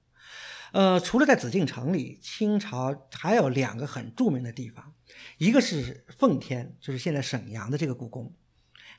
[0.77, 4.93] 呃，除了在紫禁城里，清朝还有两个很著名的地方，
[5.39, 8.35] 一个是奉天，就是现在沈阳的这个故宫，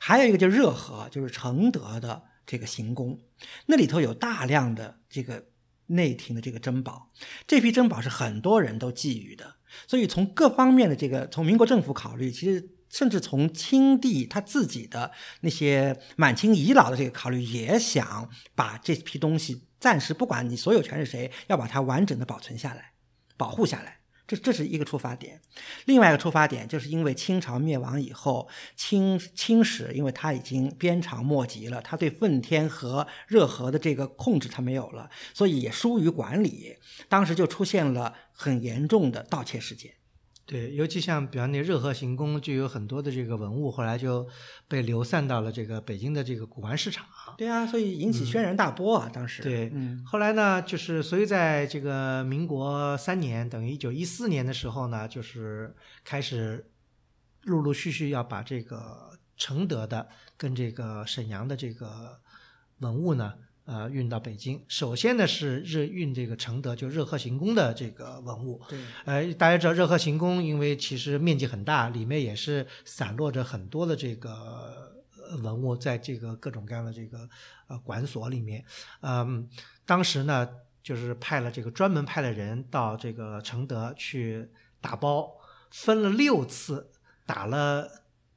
[0.01, 3.21] 还有一个就是热河，就是承德的这个行宫，
[3.67, 5.47] 那里头有大量的这个
[5.87, 7.13] 内廷的这个珍宝，
[7.47, 9.58] 这批珍宝是很多人都觊觎的。
[9.87, 15.11] 所以从各方面的这个，从民国政府考虑，其实甚至从清帝他自己的
[15.43, 22.93] 那些满清遗老的这个考虑，也想把这批东西暂时不管你所有权是谁，要把它完整的保存下来，
[23.37, 23.98] 保护下来。
[24.29, 25.41] 这这是一个出发点。
[25.87, 36.77] 另外一个出发点，就是因为清朝灭亡以后，清清史因为他已经鞭长莫及了，他对奉天和热河的这个控制他没有了，所以也疏于管理。
[37.09, 39.91] 当时就出现了很严重的盗窃事件。
[40.49, 44.27] 对，尤其像比方那热河行宫，就有很多的这个文物，后来就
[44.67, 47.05] 被流散到了这个北京的这个古玩市场。
[47.37, 49.43] 对啊，所以引起轩然大波啊，当时。
[49.43, 50.03] 对，嗯。
[50.07, 56.71] 后来呢，就是所以在这个民国三年，等于一九一四年的时候呢，就是开始
[57.43, 60.09] 陆陆续续要把这个承德的
[60.39, 62.19] 跟这个沈阳的这个
[62.79, 63.35] 文物呢。
[63.69, 68.59] 呃，运到北京，首先呢是热运这个承德，就热河行宫的这个文物。
[68.67, 74.91] 对，呃，大家知道热河行宫，因为其实面积很大，里面也是散落着很多的这个
[75.43, 77.29] 文物，在这个各种各样的这个
[77.67, 78.65] 呃馆所里面。
[79.03, 79.47] 嗯，
[79.85, 80.49] 当时呢，
[80.83, 84.49] 就是派了这个专门派了人到这个承德去
[84.81, 85.31] 打包，
[85.71, 86.91] 分了六次，
[87.27, 87.87] 打了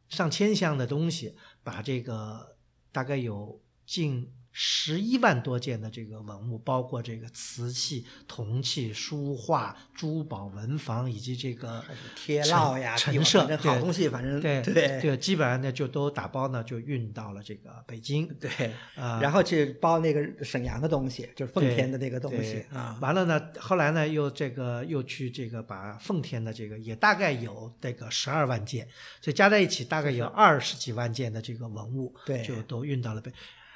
[0.09, 2.57] 上千箱的东西，把这个
[2.91, 4.29] 大概有近。
[4.51, 11.83] 十一万多件的这个文物，包括这个瓷器、铜器、书画、珠宝、文房，以及这个
[12.15, 18.27] 贴烙呀、陈设，好东西，反正对对对，基本上呢就都打包呢，就运到了这个北京。
[18.39, 18.49] 对，
[18.95, 22.97] 啊，然后去包那个沈阳的东西，就是奉天的那个东西啊。
[23.01, 28.85] 完了呢，后来呢又这个又去这个把奉天的这个也大概有这个十二万件，
[29.21, 33.31] 所以加在一起大概有二十几万件的这个文物，对，就都运到了北。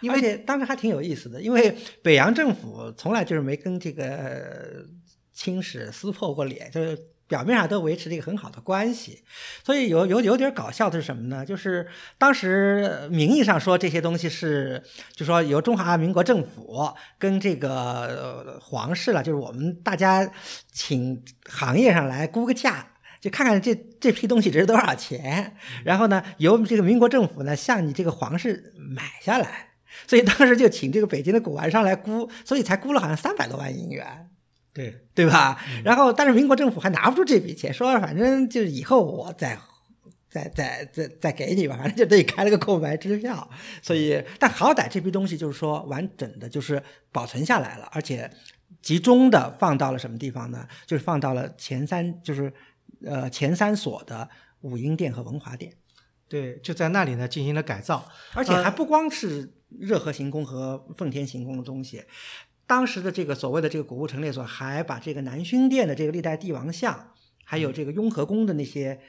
[0.09, 4.85] 而且当时还挺有意思的，因为北洋政府从来就是没跟这个
[5.33, 9.23] 清史撕破过脸，就是表面上都维持这个很好的关系。
[9.63, 11.43] 所以有有有点搞笑的是什么呢？
[11.43, 11.87] 就是
[12.19, 14.83] 当时名义上说这些东西是，
[15.15, 20.29] 就说由中华民国政府跟这个皇室了，就是我们大家
[20.71, 22.87] 请行业上来估个价，
[23.19, 29.71] 就看看这这批东西值多少钱，然后呢由这个民国政府呢向你这个皇室买下来。
[30.07, 34.29] 所以当时就请这个北京的古玩商来估，所以才估了好像三百多万银元，
[34.73, 35.59] 对对吧？
[35.83, 39.57] 然后但是民国政府还拿不出这笔钱，说反正就是以后我再
[40.29, 43.49] 再再再再给你吧，反正就等于开了个空白支票。
[43.81, 46.81] 所以但好歹这批东西就是说完整的，就是
[47.11, 48.29] 保存下来了，而且
[48.81, 50.67] 集中的放到了什么地方呢？
[50.85, 52.51] 就是放到了前三，就是
[53.05, 54.29] 呃前三所的
[54.61, 55.73] 武英殿和文华殿。
[56.27, 59.53] 对，就在那里呢进行了改造，而且还不光是。
[59.79, 62.03] 热河行宫和奉天行宫的东西，
[62.67, 67.11] 当时的这个所谓的这个古物陈列所还把这个南薰殿的这个历代帝王像，
[67.43, 68.99] 还有这个雍和宫的那些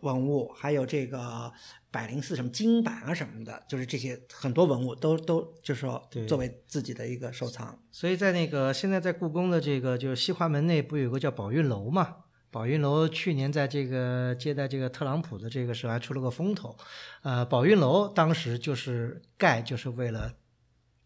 [0.00, 1.52] 文物，还有这个
[1.90, 7.78] 百灵寺什么金版啊什么的，就是这些很多文物都都就是说作为自己的一个收藏。
[7.90, 12.16] 所以在那个现在在故宫的这个就是西华门内不有个叫宝运楼嘛？
[12.50, 16.76] 宝运楼去年在这个接待这个特朗普的这个时候还出了个风头，
[17.22, 20.32] 呃，宝运楼当时就是盖就是为了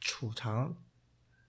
[0.01, 0.77] 储藏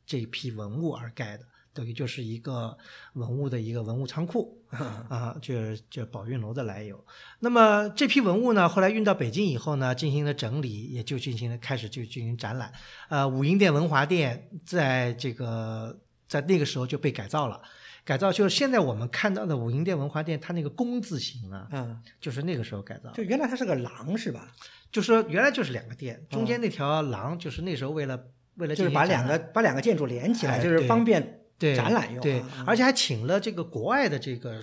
[0.05, 2.77] 这批文物而盖的，等于就是一个
[3.13, 4.63] 文物的一个文物仓库
[5.09, 7.05] 啊，就是就宝运楼的来由。
[7.39, 12.73] 那么这批文物呢，后来运到北京以后呢，进行了整理，也就进行了开始就进行展览。
[13.09, 15.99] 呃，武英殿、文华殿在这个。
[16.31, 17.61] 在那个时候就被改造了。
[18.03, 23.11] 改造就是现在我们看到的武英殿文华殿，它那个工字形啊，嗯，就是那个时候改造。
[23.11, 24.51] 就原来它是个廊是吧？
[24.91, 28.19] 就说原来就是两个殿，中间那条廊就是那时候为了
[28.55, 32.21] 为了就是把两个把两个建筑连起来，哎就是方便对展览用啊。
[32.21, 34.61] 对啊，而且还请了这个国外的这个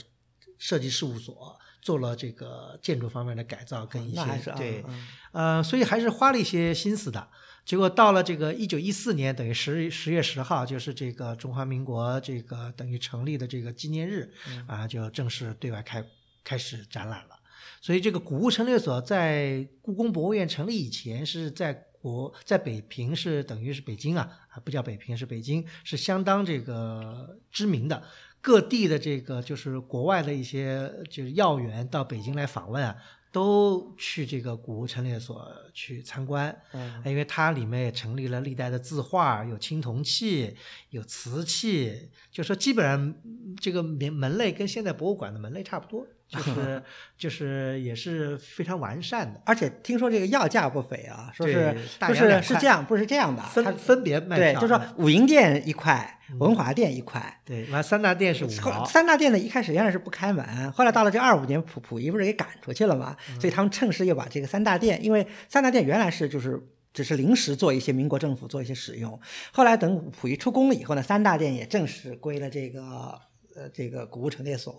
[0.58, 7.28] 设计事务所做了这个建筑方面的改造跟一些对，啊呃，所以还是花了一些心思的。
[7.68, 16.02] 结果到了这个一九一四年，等于十十月十号，就是这个中华民国这个等于成立的这个纪念日，嗯啊，就正式对外开
[16.42, 17.38] 开始展览了。
[17.82, 28.02] 所以这个古物陈列所在故宫博物院成立以前是在国在北平是等于是北京啊啊不叫北平是北京是相当这个知名的。
[28.40, 32.96] 各地的这个就是国外的一些就是要员到北京来访问啊，
[33.30, 36.56] 都去这个古物陈列所去参观。
[36.72, 37.02] 嗯。
[37.04, 40.56] 因为它里面也成立了历代的字画，有青铜器，
[40.90, 46.82] 有瓷器，就说基本上嗯这个门门类跟现在博物馆的门类差不多， 就是
[47.16, 57.40] 就是也是非常完善的，而且听说这个要价不菲啊，说是对大不洋两块是是这样，不是这样的，它分分别卖对，就是说武英殿一块，文华殿一块。
[57.44, 66.62] 对，完三大殿是五后毛，三大殿呢，一开始原来是不开门，后来到了这二五年，溥溥仪不是给赶出去了嘛，嗯所以他们趁势又把这个三大殿，因为三大殿原来是就是
[66.92, 69.20] 只是临时做一些民国政府做一些使用，
[69.52, 73.20] 后来等溥仪出宫了以后呢，三大殿也正式归了这个。
[73.56, 74.72] 呃，这个古物陈列所、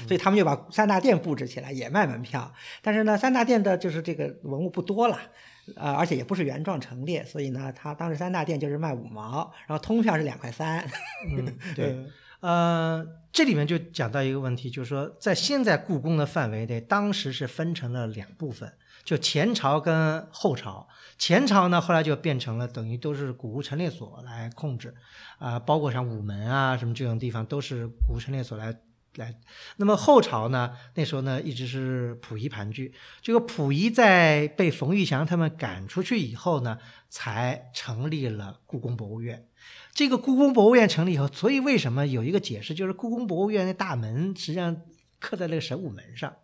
[0.00, 2.52] 嗯所以他们就把三大殿布置起来，也卖门票。
[2.82, 5.16] 但是呢，三大殿的就是这个文物不多了，
[5.76, 10.86] 呃，而且也不是原状陈列，所以呢，他当时三大殿就是卖五毛，然后通票是两块三。
[11.28, 12.06] 嗯， 对。
[12.40, 18.70] 呃，这里面就讲到一个问题，就是说，在现在故宫的范围内，当时是分成了两部分，
[19.02, 20.86] 就前朝跟后朝。
[21.16, 24.94] 前朝呢，后来就变成了等于都是古物陈列所来控制，
[25.38, 28.76] 啊、包括像午门啊什么这种地方都是古物陈列所来
[29.20, 29.34] 来。
[29.76, 32.92] 那么后朝呢，那时候呢一直是溥仪盘踞。
[33.22, 39.46] 这个溥仪在被冯玉祥他们赶出去以后呢，才成立了故宫博物院。
[39.92, 44.76] 这个故宫博物院成立以后，所以为什么有一个解释，就是故宫博物院的大门实际上
[45.20, 46.34] 刻在那个神武门上，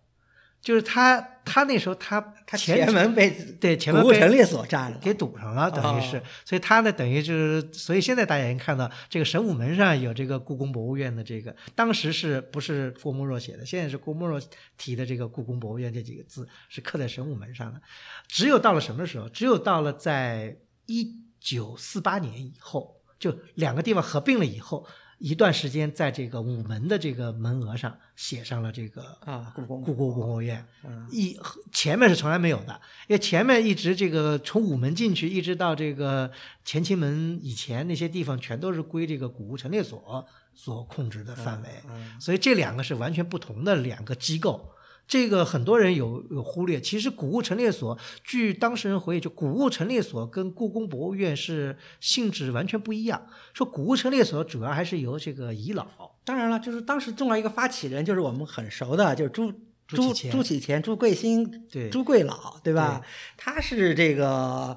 [0.62, 13.64] 就是他他那时候他他前前门被对前门被古物陈列所占了，给堵上了，等于是，哦所以他呢，等于就是，所以现在大家也看到这个神武门上有这个故宫博物院的这个，当时是不是郭沫若写的？
[13.64, 14.40] 现在是郭沫若
[14.76, 17.80] 提的这个故宫博物院这几个字是刻在神武门上的。
[18.28, 19.28] 只有到了什么时候？
[19.30, 24.86] 只有到了在一九四八年以后，就两个地方合并了以后。
[25.20, 31.06] 一段时间，在这个午门的这个门额上写上了这个啊，故宫故宫博物院，嗯。
[31.10, 31.38] 一
[31.70, 36.30] 前面是从来没有的，因为前面一直这个从午门进去，一直到这个
[36.64, 42.18] 乾清门以前那些地方，全都是归这个古物陈列所所控制的范围，嗯。
[42.18, 44.72] 所以这两个是完全不同的两个机构。
[45.10, 53.20] 这个很多人有有忽略，其实古物陈列所，据当事人回忆，就古物陈列所跟故宫博物院是性质完全不一样。
[53.52, 55.84] 说古物陈列所主要还是由这个遗老，
[56.24, 59.52] 当然了，就是当时重要一个发起人，就是我们很熟的，就是朱
[59.96, 63.00] 朱朱启潜朱贵兴、对朱贵老，对吧？
[63.36, 64.76] 他是这个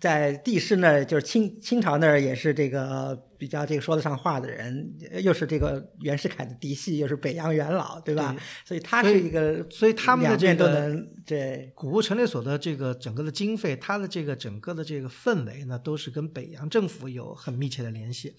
[0.00, 8.34] 在帝室那儿，就是清清朝那儿也是这个比较这个说得上话的人，又是这个袁世凯的嫡系，又是北洋元老，对吧？
[8.36, 18.34] 对所以他是一个，所以他们的这个都能对古物陈列所的这个整个的经费，它的这个整个的这个氛围呢，都是跟北洋政府有很密切的联系。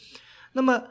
[0.53, 0.81] 那么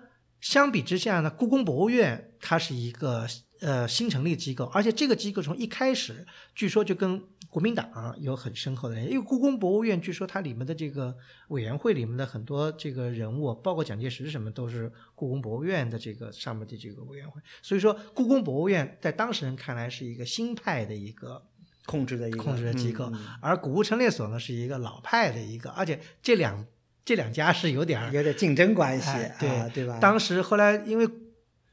[0.41, 3.27] 相比之下呢，故宫博物院它是一个
[3.61, 11.17] 呃新成立机构，而且这个机构从一开始据说就跟国民党有很深厚的因为故宫博物院据说它里面的这个
[11.49, 21.43] 委员会里面的很多这个人物，包括蒋介石什么，都是故宫博物院的这个上面的这个委员会，所以说故宫博物院在当事人看来是一个新派的一个。
[21.87, 23.09] 控制的一个控制的机构
[23.41, 26.67] 而古物陈列所呢是一个老派的一个，而且这两
[27.05, 30.01] 这两家是有点儿有点竞争关系，哎对啊，对吧？
[30.01, 31.09] 当时后来因为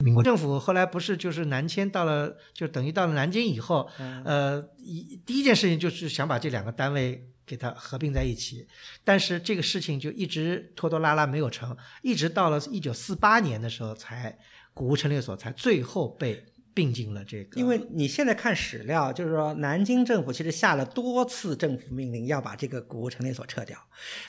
[0.04, 8.68] 民国政府后来不是就是南迁到了，就等于到了南京以后，嗯呃，一第一件事情就是想把这两个单位给它合并在一起，
[9.04, 14.38] 但是这个事情就一直拖拖拉拉没有成，一直到了一九四八年的时候才
[14.74, 23.78] 古物陈列所才最后被并进了这个，因为你现在看史料，就是说南京政府其实下了多次政府命令要把这个古物陈列所撤掉，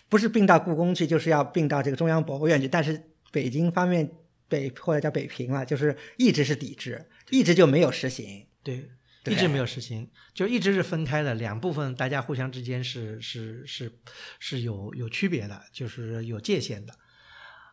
[0.09, 2.69] 不是并到故宫去，就是要并到这个中央博物院去。
[2.69, 3.03] 但是
[3.33, 4.09] 北京方面
[4.49, 8.47] 北或者叫北平了，就是一直是抵制，一直就没有实行。
[8.63, 8.91] 对，
[9.23, 13.93] 对一直没有实行，就一直是分开的两部分，大家互相之间是是是
[14.39, 16.95] 是有有区别的，就是有界限的。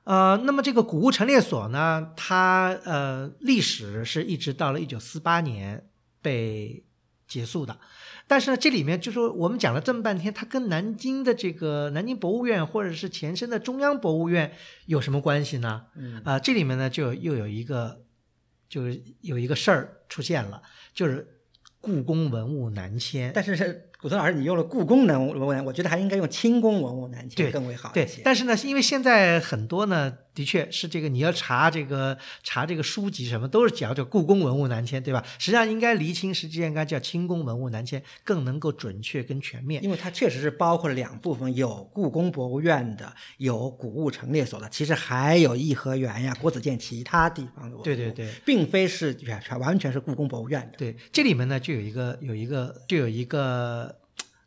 [0.03, 5.87] 呃，那么这个古物陈列所呢，它呃历史是一直到了一九四八年
[6.21, 6.83] 被
[7.27, 7.79] 结束的。
[8.31, 14.53] 但是呢，这里面就说我们讲了这么半天，它跟南京的这个南京博物院或者是前身的中央博物院
[14.85, 15.87] 有什么关系呢？
[15.97, 18.05] 嗯啊、这里面呢就又有一个，
[18.69, 20.61] 就是有一个事儿出现了，
[20.93, 21.41] 就是
[21.81, 23.33] 故宫文物南迁。
[23.35, 35.23] 但是是古村老师，你用了故宫文物文，我觉得还应该用清宫文物南迁更为好一对些。，但是呢，因为现在很多呢，的确是这个你要查这个查这个书籍什么，都是讲叫故宫文物南迁，对吧？
[35.37, 39.83] 实际上应该厘清，实际上应该叫清宫文物南迁，更能够准确跟全面。
[39.83, 47.83] 因为它确实是包括了两部分，有故宫博物院的，有古物陈列所的，其实还有颐和园呀、国子监其他地方的文物。
[47.83, 50.79] 对对对，并非是全全完全是故宫博物院的。
[50.79, 53.90] 对，这里面呢就有一个有一个就有一个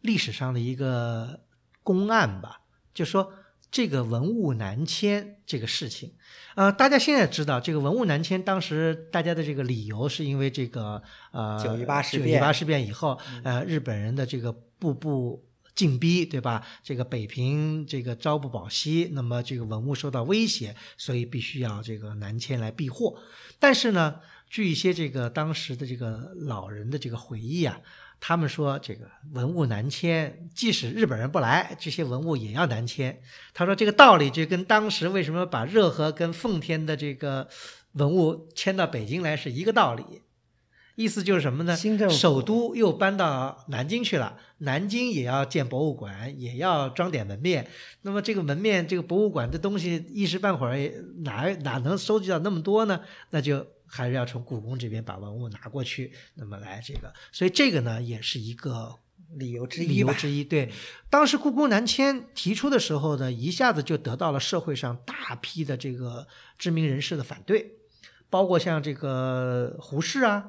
[0.04, 1.40] 历史上的一个
[1.82, 2.60] 公案吧，
[2.94, 3.32] 就说
[3.70, 6.14] 这个文物南迁这个事情，
[6.54, 11.02] 呃，大家现在知道这个文物南迁，当时大家的这个理由是因为这个
[11.32, 15.44] 呃九一八事变九一八事变以后，呃，日本人的这个步步。
[15.74, 16.64] 进逼，对吧？
[16.84, 23.18] 这个北平这个朝不保夕，那么这个文物受到威胁，所以必须要这个南迁来避祸。
[23.58, 27.80] 但是呢，据一些这个当时的这个老人的这个回忆啊，
[28.26, 29.04] 他们说这个
[29.34, 33.20] 文物南迁，即使日本人不来，这些文物也要南迁。
[33.52, 37.46] 他说这个道理就跟当时为什么把热河跟奉天的这个
[37.92, 40.22] 文物迁到北京来是一个道理。
[40.94, 41.76] 意思就是什么呢？
[41.76, 47.68] 新政府首都又搬到南京去了，南京也要建博物馆，也要装点门面。
[48.02, 50.78] 那么这个门面、这个博物馆的东西，一时半会儿
[51.24, 53.00] 哪哪能收集到那么多呢？
[53.30, 53.66] 那就
[53.96, 57.14] 还是要从故宫这边把文物拿过去，那么来这个。
[57.30, 58.98] 所以这个呢，也是一个
[59.36, 59.96] 理由之一理。
[59.98, 60.42] 由之一。
[60.42, 60.72] 对，
[61.08, 66.26] 当时故宫南迁提出的时候呢，一下子就得到了社会上大批的这个
[66.58, 67.76] 知名人士的反对，
[68.28, 70.44] 包括像这个胡适啊、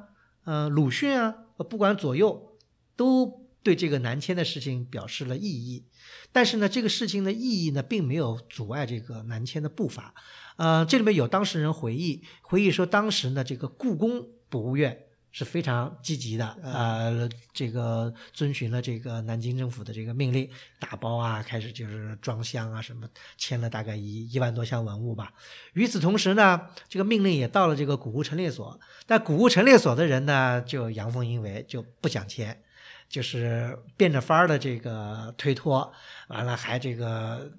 [0.46, 2.58] 呃鲁迅啊，呃不管左右，
[2.96, 5.84] 都对这个南迁的事情表示了异议。
[6.32, 10.14] 但是呢，这个事情的意义呢，并没有阻碍这个南迁的步伐。
[10.58, 14.98] 呃，这里面有当事人回忆，回忆说当时呢，这个故宫博物院
[15.32, 20.50] 是非常积极的，呃，这个遵循了这个南京政府的这个命令，
[20.80, 25.34] 打包啊，开始就是装箱啊，什么签了大概一一万多箱文物吧。
[25.74, 32.62] 与此同时呢，这个命令也到了这个古物陈列所，但古物陈列所的人呢，就阳奉阴违，就不想迁。
[33.08, 35.92] 就是变着法儿的这个推脱，
[36.28, 37.52] 完了还这个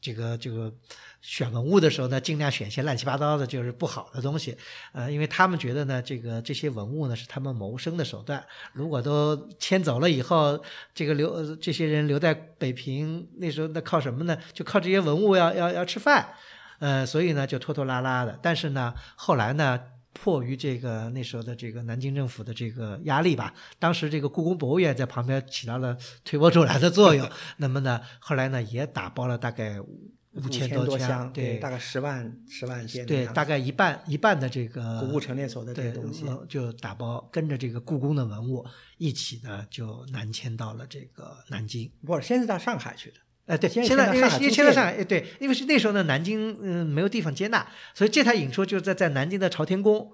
[0.00, 0.72] 这个这个
[1.20, 4.56] 选文物的时候呢，尽量选些乱七八糟的，就是不好的东西，
[4.92, 10.62] 呃，因为他们觉得呢，这个这些文物呢是他们谋生的手段，如果都迁走了以后，
[10.94, 14.36] 这个留这些人留在北平，那时候那靠什么呢？
[14.52, 16.34] 就靠这些文物要要要吃饭，
[16.80, 19.80] 呃，所以呢就拖拖拉拉的，但是呢，后来呢。
[20.14, 25.94] 迫于这个那时候的这个南京政府的这个压力吧，当时这个故宫博物院在旁边起到了
[26.24, 27.28] 推波助澜的作用。
[27.58, 33.04] 那么呢，后来呢也打包了大概五千千多箱，对，大概十万十万件。
[33.06, 36.24] 对，大概一半一半的这个古物陈列所的这对个东西。
[36.24, 38.64] 文就打包跟着这个故宫的文物
[38.98, 41.90] 一起呢，就南迁到了这个南京。
[42.04, 43.16] 不是，先是到上海去的。
[43.46, 50.10] 哎，对，先现在因为因为迁到上海租界迁到上海，哎，对，因为是那时候呢，南京嗯没有地方接纳，所以这台影出就是在在南京的朝天宫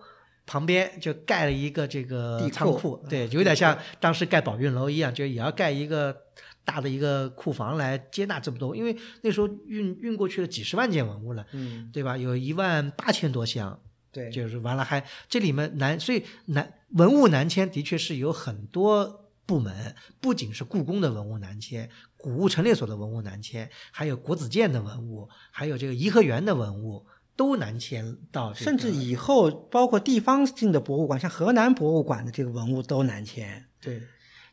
[0.47, 6.17] 旁边就盖了一个这个仓库，对，嗯有点像当时盖宝运楼一样，就也要盖一个
[6.65, 12.17] 大的一个库房来接纳这么多，因为那时候运运过去了几十万件文物了，嗯，对吧？
[12.17, 13.79] 有一万八千多箱，
[14.11, 33.67] 对，就是完了还这里面南，所以南文物南迁的确是有很多部门，不仅是故宫的文物南迁，古物陈列所的文物南迁，还有国子监的文物，还有这个颐和园的文物都南迁到、这个，甚至以后包括地方性的博物馆，像河南博物馆的这个文物都南迁。
[33.81, 34.01] 对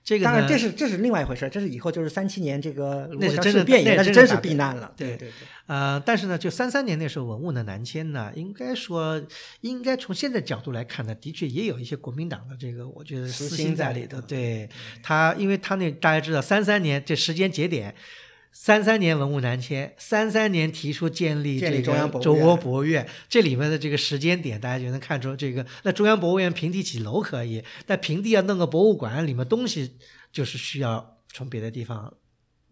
[0.08, 4.90] 这个当然，这是这是另外一回事儿，这是以后就是三七年这个那是真的卢沟桥事变以那是真是避难了。
[4.96, 5.32] 对对对，
[5.66, 9.22] 呃，但是呢，就三三年那时候文物的南迁呢，应该说，
[9.60, 14.22] 应该从现在角度来看呢，的确也有一些国民党的这个，我觉得私心在里头。
[14.22, 14.70] 对
[15.04, 17.94] 他，因为他那大家知道，三三年这时间节点。
[18.60, 25.66] 三三年文物南迁，三三年提出建立这中央博物个中国院博物院，这里面的这个时间点，大家就能看出这个。
[25.84, 29.98] 那中央博物院平地起楼可以，但平地要弄个博物馆，里面东西
[30.34, 32.12] 就是需要从别的地方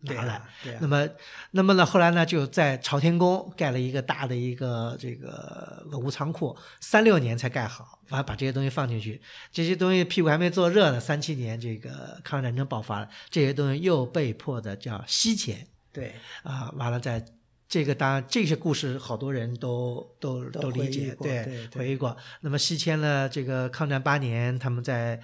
[0.02, 0.34] 拿来。
[0.34, 1.08] 啊，对啊那么，
[1.52, 9.22] 那么呢，后来呢，就在朝天宫盖了一个大的一个这个文物仓库，三六年才盖好，完了把这些东西放进去。
[9.50, 15.66] 这些东西屁股还没坐热呢，三七年这个抗日战争爆发了，这些东西又被迫的叫西迁
[15.96, 17.26] 对，啊，完了再
[17.68, 22.16] 这个当然这些故事好多人都都都理解，对回忆过。
[22.42, 25.20] 那么西迁了这个抗战八年，他们在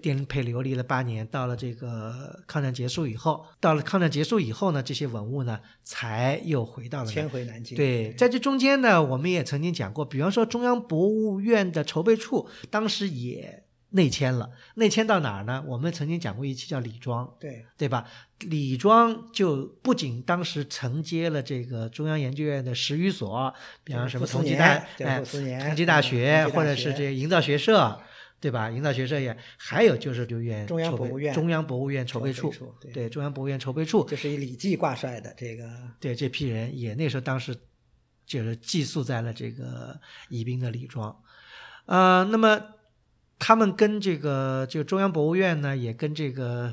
[0.00, 7.76] 颠沛流离了八年，到了这个抗战结束以后，到了抗战结束以后呢，这些文物呢才又回到了迁回南京。
[7.76, 13.64] 对，在这中间呢，我们也曾经讲过，比方说中央博物院的筹备处当时也
[13.96, 15.64] 内迁了，内迁到哪儿呢？
[15.66, 18.06] 我们曾经讲过一期叫李庄，对对吧？
[18.40, 25.20] 李庄就不仅当时承接了这个中央研究院的十余所，比方什么同济大哎，
[25.62, 28.00] 同济大学，或者是这个营造学社。
[28.38, 28.70] 对吧？
[28.70, 32.52] 营造学社也还有就是留院中央博物院中央博物院筹备处，
[32.92, 35.66] 对中央博物院筹备处，就是以李济挂帅的这个，
[35.98, 37.56] 对这批人也那时候当时
[38.26, 41.18] 就是寄宿在了这个宜宾的李庄，
[41.86, 42.60] 呃，那么
[43.38, 46.72] 他们跟这个就中央博物院呢，也跟这个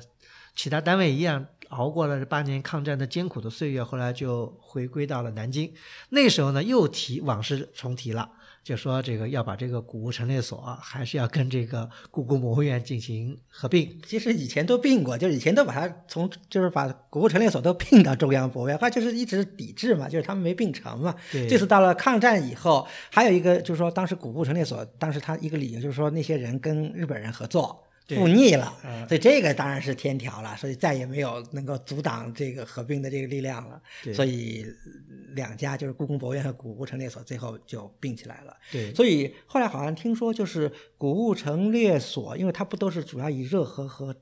[0.55, 5.73] 其他单位一样，熬过了这八年抗战的艰苦的岁月，后来就回归到了南京。
[6.09, 8.29] 那时候呢，又提往事重提了。
[8.63, 13.99] 就说这个要把这个古物陈列所还是要跟这个故宫博物院进行合并。
[14.07, 21.13] 其实以前都并过，就是以前都把它从就是把古物陈列所都并到中央博物院，它就是一直抵制嘛，就是他们没并成嘛。
[21.31, 21.45] 对。
[21.47, 27.83] 这次到了抗战以后，还有一个就是说，当时古物陈列所当时他一个理由就是说那些人跟日本人合作。
[28.07, 28.75] 复逆了，
[29.07, 33.81] 所以这个当然是天条了，所以再也没有能够阻挡这个合并的这个力量了。
[34.13, 34.65] 所以
[35.29, 38.55] 两家就是故宫博物院和古物陈列所最后就并起来了。
[38.71, 44.15] 对，所以后来好像听说就是古物陈列所，因为它不都是主要以热河和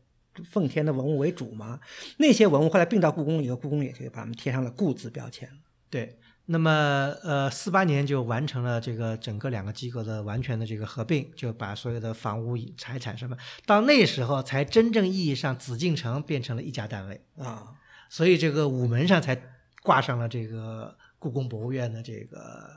[0.45, 1.79] 奉天的文物为主吗？
[2.17, 5.49] 那些文物后来并到故宫以后，故宫也就把它们贴上了“故”字标签
[5.89, 6.17] 对。
[6.45, 17.75] 那么，呃，四八年就完成了这个整个两个机构的完全的这个合并，就把所有的房屋财产什么，到那时候才真正意义上紫禁城变成了一家单位啊，
[18.09, 19.39] 所以这个午门上才
[19.81, 22.69] 挂上了这个故宫博物院的这个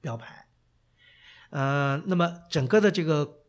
[0.00, 0.46] 标牌。
[1.50, 3.40] 呃，那么整个的这个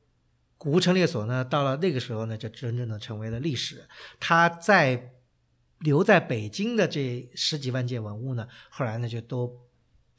[0.57, 3.88] 古物陈列所呢，到了那个时候呢，就真正的成为了历史。
[4.20, 5.12] 它在
[5.84, 9.55] 留在北京的这十几万件文物呢，后来呢就都。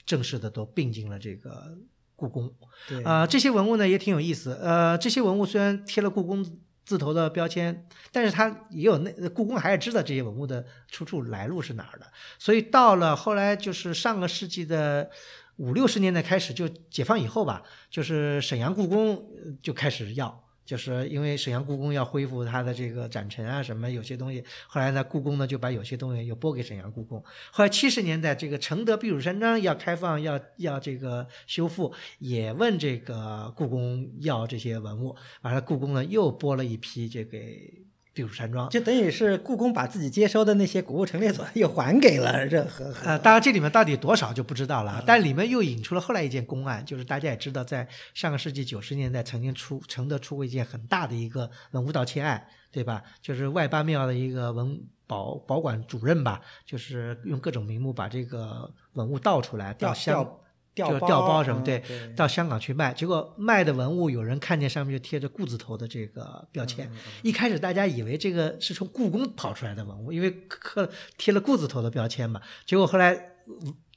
[0.06, 1.78] 正式的都并进了这个
[2.14, 2.54] 故宫，
[2.86, 4.52] 对啊，这些文物呢也挺有意思。
[4.60, 6.44] 呃，这些文物虽然贴了故宫
[6.84, 12.06] 字头的标签，但是它也有那故宫还是知道这些文物的出处来路是哪儿的。
[12.38, 15.10] 所以到了后来，就是上个世纪的
[15.56, 19.26] 五六十年代开始，就解放以后吧，就是沈阳故宫
[19.62, 20.43] 就开始要。
[20.64, 27.22] 就是因为沈阳故宫要恢复它的这个展陈啊，什么有些东西，后来呢，故宫呢就把有些东西又拨给沈阳故宫。
[27.52, 37.83] 后来七十年代，这个承德避暑山庄要开放，要要这个修复，也问这个故宫要这些文物，完了故宫呢又拨了一批这给。
[38.14, 42.94] 避暑山庄，就等于是故宫把自己接收的那些古物陈列所 又还给了任何。
[43.04, 53.02] 呃，当然这里面到底多少就不知道了，但里面又引出了后来一件公案，就是大家也知道，在上个世纪九十年代曾经出承德出过一件很大的一个文物盗窃案，对吧？
[53.20, 60.38] 就是外八庙的一个文保保管主任吧，就是用各种名目把这个文物盗出来，调香。
[60.74, 61.80] 就调包什么对，
[62.16, 66.90] 到香港去卖，结果卖的文物有人看见上面就贴着“顾”字头的这个标签，
[67.22, 72.42] 一开始大家以为这个是从故宫跑出来的文物，因为刻贴了“顾”字头的标签嘛。
[72.66, 73.16] 结果后来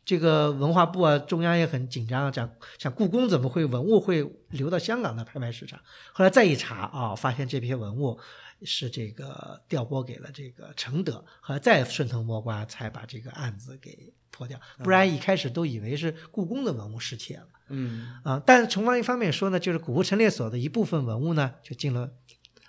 [0.06, 2.48] 这个文化部啊，中央也很紧张，讲
[2.78, 5.80] 想故宫怎么会文物会流到香港的拍卖市场？
[6.14, 8.20] 后来再一查啊，发现这批文物
[8.62, 14.14] 是这个调拨给了这个承德，后来再顺藤摸瓜才把这个案子给。
[14.38, 17.48] 破掉，不然一开始都以为是故宫的文物失窃了。
[17.70, 22.12] 嗯啊，但从另一方面说呢，就是古物陈列所的一部分文物呢，就进了，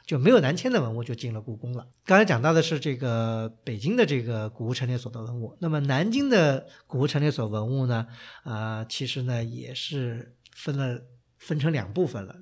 [0.07, 1.87] 就没有南迁的文物就进了故宫了。
[2.07, 8.07] 刚才讲到的是这个北京的这个古物陈列所的文物，那么南京的古物陈列所文物呢，
[8.45, 11.03] 啊，其实呢也是分了
[11.37, 12.35] 分成两部分了，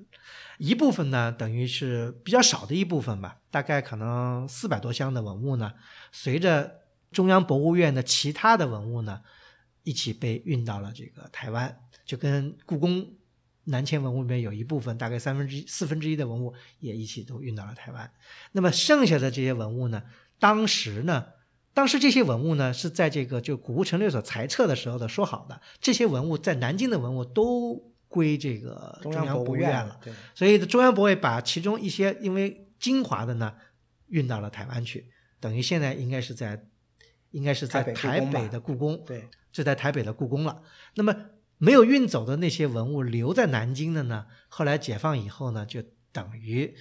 [0.57, 5.73] 一部分呢等于是比较少的一部分吧，大概可能四百多箱的文物呢，
[6.11, 6.79] 随着。
[7.11, 9.21] 中央博物院的其他的文物呢，
[9.83, 13.07] 一起被运到了这个台湾，就跟故宫
[13.63, 18.11] 南迁文物里面有一部分，大概三分之一、四分之一的文物也一起都运到了台湾。
[18.51, 20.03] 那么剩下的这些文物呢，
[20.37, 21.25] 当时呢，
[21.73, 27.75] 当时这些文物呢是在这个就古物陈列所裁撤的时候的说好的，这些文物在南京的文物都
[28.07, 29.99] 归这个中央博物院了。
[30.03, 33.55] 对，所以中央博物院把其中一些因为精华的呢
[34.07, 36.67] 运到了台湾去，等于现在应该是在。
[37.31, 40.61] 应该是在台北的故宫，对，就在台北的故宫了。
[40.95, 41.15] 那么
[41.57, 44.27] 没有运走的那些文物留在南京的呢？
[44.47, 46.75] 后来解放以后呢，就等于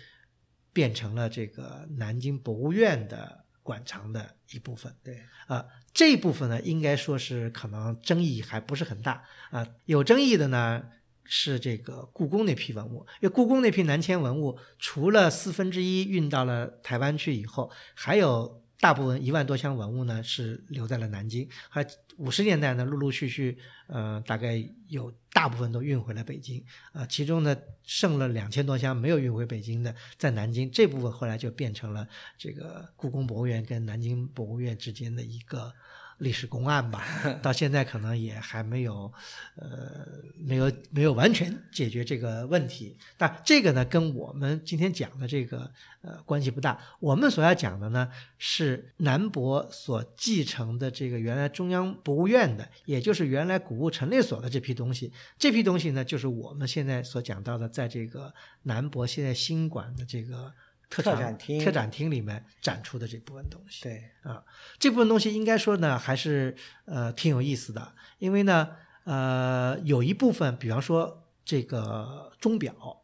[0.72, 4.94] 变成了这个南京博物院的馆藏的一部分。
[5.02, 9.66] 对，啊，这一部分呢，应该说是可能争议还不是很大啊。
[9.86, 10.84] 有争议的呢
[11.24, 21.86] 是这个故宫那批文物，因为故宫那批南迁文物，除了四分之一运到了台湾去以后，还有大部分一万多箱文物呢是留在了南京，还
[22.18, 32.06] 五十年代呢陆陆续续，呃，大概有大部分都运回了北京，啊，其中呢剩了两千多箱没有运回北京的，在南京这部分后来就变成了
[32.36, 35.72] 这个故宫博物院跟南京博物院之间的一个
[36.18, 37.04] 历史公案吧，
[37.42, 39.12] 到现在可能也还没有，
[39.56, 40.06] 呃，
[40.38, 42.96] 没有没有完全解决这个问题。
[43.16, 46.80] 但这个呢，跟我们今天讲的这个呃关系不大。
[47.00, 55.12] 我们所要讲的呢，是南博所继承的这个原来中央博物院的，也就是原来古物陈列所的这批东西。
[55.38, 60.52] 这批东西呢，就是我们现在所讲到的，在这个南博现在新馆的这个
[60.88, 63.82] 特展厅特展厅里面展出的这部分东西。
[63.82, 64.44] 对，啊，
[64.78, 68.70] 这部分东西应该说呢，还是呃挺有意思的，因为呢，
[69.04, 73.02] 呃，有一部分，比方说这个钟表，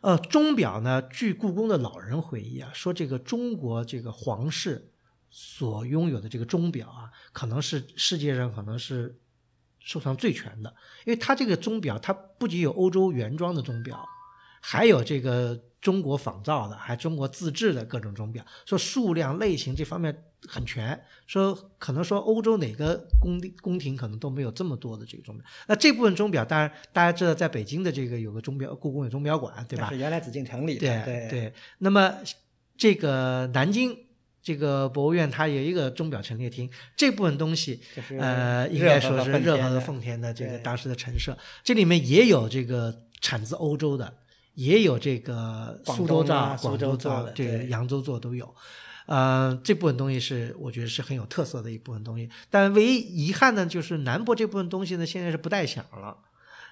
[0.00, 4.90] 呃，钟表呢，据故宫的老人回忆啊，说这个中国这个皇室
[5.30, 9.18] 所拥有的这个钟表啊，可能是世界上可能是
[9.78, 14.04] 收藏最全的，因为它这个钟表，它不仅有欧洲原装的钟表，
[14.60, 20.98] 还有这个中国仿造的，还中国自制的各种钟表，说数量、类型这方面很全。
[21.26, 25.44] 说可能说欧洲哪个宫廷宫廷可能都没有这么多的这个钟表。
[25.66, 29.90] 那这部分钟表，当然大家知道，在北京的这个有个钟表，故宫有钟表馆，对吧？
[29.90, 31.52] 是原来紫禁城里的，对对对。
[31.80, 32.14] 那么
[32.78, 33.94] 这个南京
[34.42, 37.82] 这个博物院，它有一个钟表陈列厅，这部分东西
[38.18, 44.16] 呃，应该说是热河和奉天的这个当时的陈设，这里面也有这个产自欧洲的，
[44.54, 48.54] 也有这个苏州造、广州造这个对扬州做都有。
[49.06, 56.16] 呃，这部分东西是我觉得是很有特色的一部分东西，但唯一遗憾呢，就是南博这部分东西呢，现在是不带响了。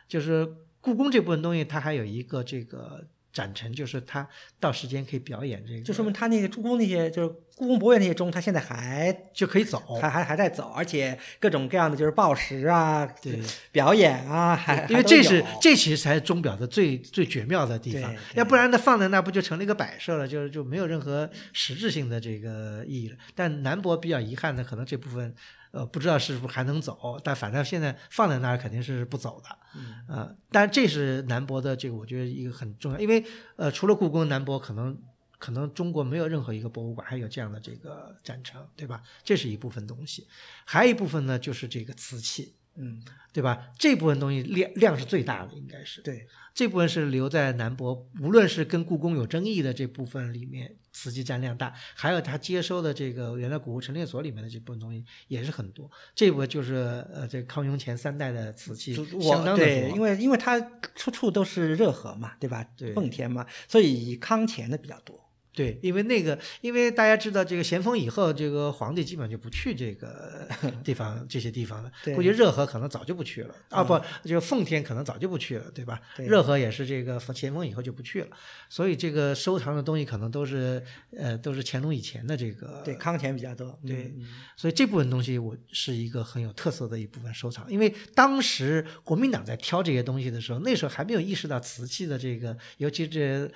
[0.08, 4.28] 就是故宫这部分东西，它还有一个这个展陈，就是他
[4.60, 9.80] 到时间可以表演这个，就说明他那个故宫那些就是故宫博物院那些钟，他现在还就可以走。
[10.00, 23.16] 还还还在走，而且各种各样的就是报时啊，对，表演啊，还因为这是这其实才是钟表的最最绝妙的地方要不然它放在那不就成了一个摆设了，就是就没有任何实质性的这个意义了。
[23.34, 25.34] 但南博比较遗憾的，可能这部分
[25.72, 29.48] 呃不知道是不是还能走，但反正现在放在那儿肯定是不走的。
[29.74, 33.24] 嗯呃，但这是南博的这个，我觉得一个很重要，因为
[33.56, 34.96] 呃，除了故宫，南博可能
[35.38, 39.02] 可能中国没有任何一个博物馆还有这样的这个展陈，对吧？
[39.24, 40.26] 这是一部分东西，
[40.64, 43.02] 还有一部分呢，就是这个瓷器，嗯，
[43.32, 43.66] 对吧？
[43.78, 55.90] 这部分东西量量是最大的，应该是对，这部分是留在南博，无论是跟故宫有争议的这部分里面，瓷器占量大，还有他接收的这个原来古物陈列所里面的这部分东西也是很多。
[56.14, 60.00] 这部分就是呃，这康雍乾三代的瓷器相当的多对，因。
[60.00, 60.60] 为因为它
[60.94, 62.66] 处处都是热河嘛，对吧？
[62.76, 65.21] 对奉天嘛，所以以康乾的比较多。
[65.54, 70.48] 对，因为那个，因为大家知道这个咸丰以后，这个皇帝基本就不去这个
[70.82, 71.92] 地方这些地方了。
[72.02, 76.00] 对估计热河可能早就不去了啊，不，就奉天可能早就不去了，对吧？
[76.16, 78.28] 对热河也是这个咸丰以后就不去了，
[78.68, 80.82] 所以这个收藏的东西可能都是
[81.16, 83.78] 呃都是乾隆以前的这个对，康乾比较多。
[83.82, 84.26] 嗯对嗯
[84.56, 93.50] 所以这部分东西我是一个很有特色的一部分收藏，因为当时国民党在挑这些东西的时候，那时候还没有意识到瓷器的这个，尤其这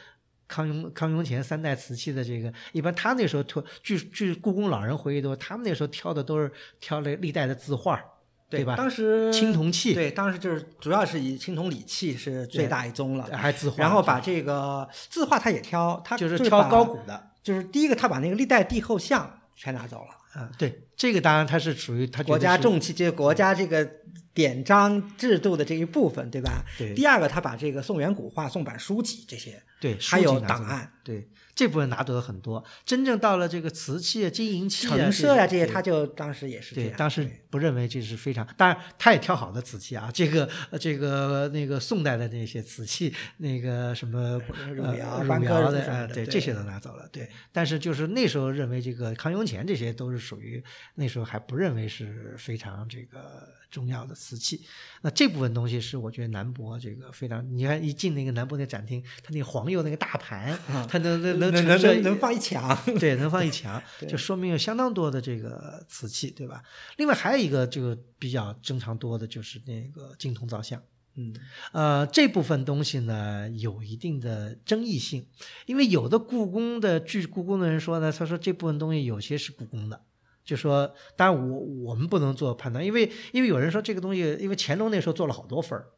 [0.49, 8.01] 康雍康雍乾三代瓷器的这个，一般他那时候挑，据据故宫老人回忆的，他们那时候挑的都是挑了历代的字画，
[8.49, 8.77] 对吧？
[8.77, 17.31] 当时青铜器，对，当时就是主要是以青铜礼器是最大一宗了，还字画，然后把这个字画他也挑，他就是挑高古的。
[17.43, 20.11] 就是第一个，他把那个历代帝后像全拿走了。
[20.37, 23.89] 啊，对，这个当然它是属于它国家重器，就是国家这个
[24.35, 26.63] 典章制度的这一部分，对吧？
[26.77, 31.27] 对第二个，他把这个宋元古画、宋版书籍这些，对，还有档案、对
[31.57, 32.63] 这部分拿走了很多。
[32.85, 44.41] 真正到了这个瓷器啊、金银器啊、陈设呀这些，他就当时也是这对，当时不认为这是非常，当然他也挑好的瓷器啊，这个呃这个那个宋代的那些瓷器，那个什么
[44.73, 47.29] 汝窑官窑的，科什么呃对，的对这些都拿走了，对。
[47.51, 50.63] 但是就是那时候认为这个康雍乾这些都是属于
[50.95, 54.65] 那时候还不认为是非常这个重要的瓷器。
[55.03, 60.59] 那这部分东西是我觉得南博这个非常，你看一进那个南博那展厅，它那个黄釉那个大盘，
[60.89, 62.77] 它 能能能能能能放一墙。
[62.99, 66.63] 对，能放一墙， 就说明有相当多的这个瓷器，对吧？
[66.97, 70.83] 另外还有一个这个比较正常多的就是那个金铜造像，
[71.15, 71.35] 嗯
[71.73, 75.27] 呃，这部分东西呢有一定的争议性，
[75.67, 80.01] 因为有的故宫的据故宫的人说呢，他说这部分东西有些是故宫的，
[80.47, 85.89] 就说当然我我们不能做判断，因为因为有人说这个东西，因为乾隆那时候做了好多份儿，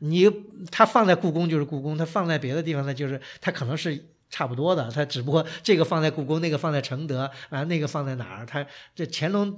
[0.00, 0.28] 你
[0.72, 4.16] 他放在故宫就是故宫，他放在别的地方呢就是他可能是。
[4.30, 8.44] 差不多的，他只不过这个放在故宫，那个放在承德，啊，那个放在哪儿？
[8.44, 9.56] 他这乾隆，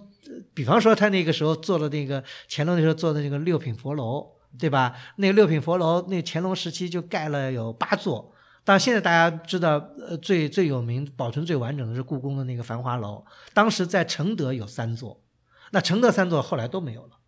[0.55, 4.25] 比方说他那个时候做的那个乾隆那时候做的那个六品佛楼，
[4.61, 4.95] 对吧？
[5.17, 8.33] 那个六品佛楼，那乾隆时期就盖了有八座。
[8.71, 15.21] 但现在大家知道，呃，最最有名、保存最完整的是故宫的那个繁华楼，当时在承德有三座，
[15.73, 17.19] 那承德三座后来都没有了。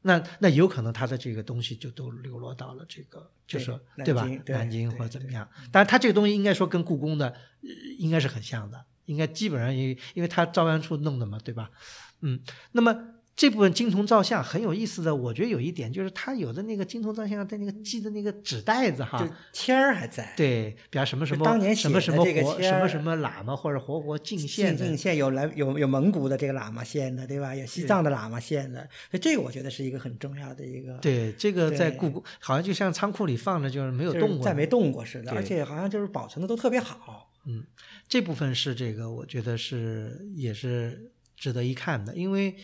[0.00, 4.26] 那那有可能他的这个东西就都流落到了这个，就是对吧？
[4.46, 5.46] 对南京或者怎么样？
[5.70, 7.68] 但是，他这个东西应该说跟故宫的、呃
[7.98, 11.70] 应该是很像的，应该基本上也因为他照相处弄的嘛，对吧？
[12.22, 12.40] 嗯，
[12.72, 12.96] 那么
[13.36, 27.54] 这部分金铜造像很有意思的，我觉得有一点就是它有的那个金铜造像在那个系的那个纸袋子哈就，签儿还在，对，比方什么什么当年什么什么写的这个活什么什么喇嘛或者活活进进献的进献有来有有蒙古的这个喇嘛献的，对吧？
[27.54, 28.80] 有西藏的喇嘛献的，
[29.10, 37.30] 所以这个我觉得是一个很重要的一个，对，这个在故宫好像就像仓库里放着，就是没有动过，再没动过似的，而且好像就是保存的都特别好。
[37.44, 37.62] 嗯，
[38.08, 42.56] 这部分是这个，我觉得是也是值得一看的，因为，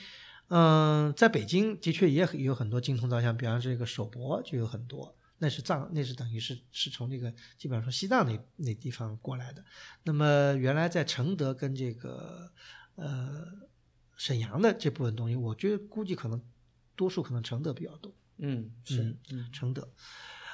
[0.54, 9.64] 嗯、在北京的确也有很多精铜造像，比方这个首博就有很多，那是藏，那是等于是是从这个基本上说西藏那那地方过来的。
[10.04, 12.52] 那么原来在承德跟这个
[12.96, 13.46] 呃
[14.18, 16.38] 沈阳的这部分东西，我觉得估计可能
[16.94, 18.14] 多数可能承德比较多。
[18.36, 19.88] 嗯，是嗯，嗯承德，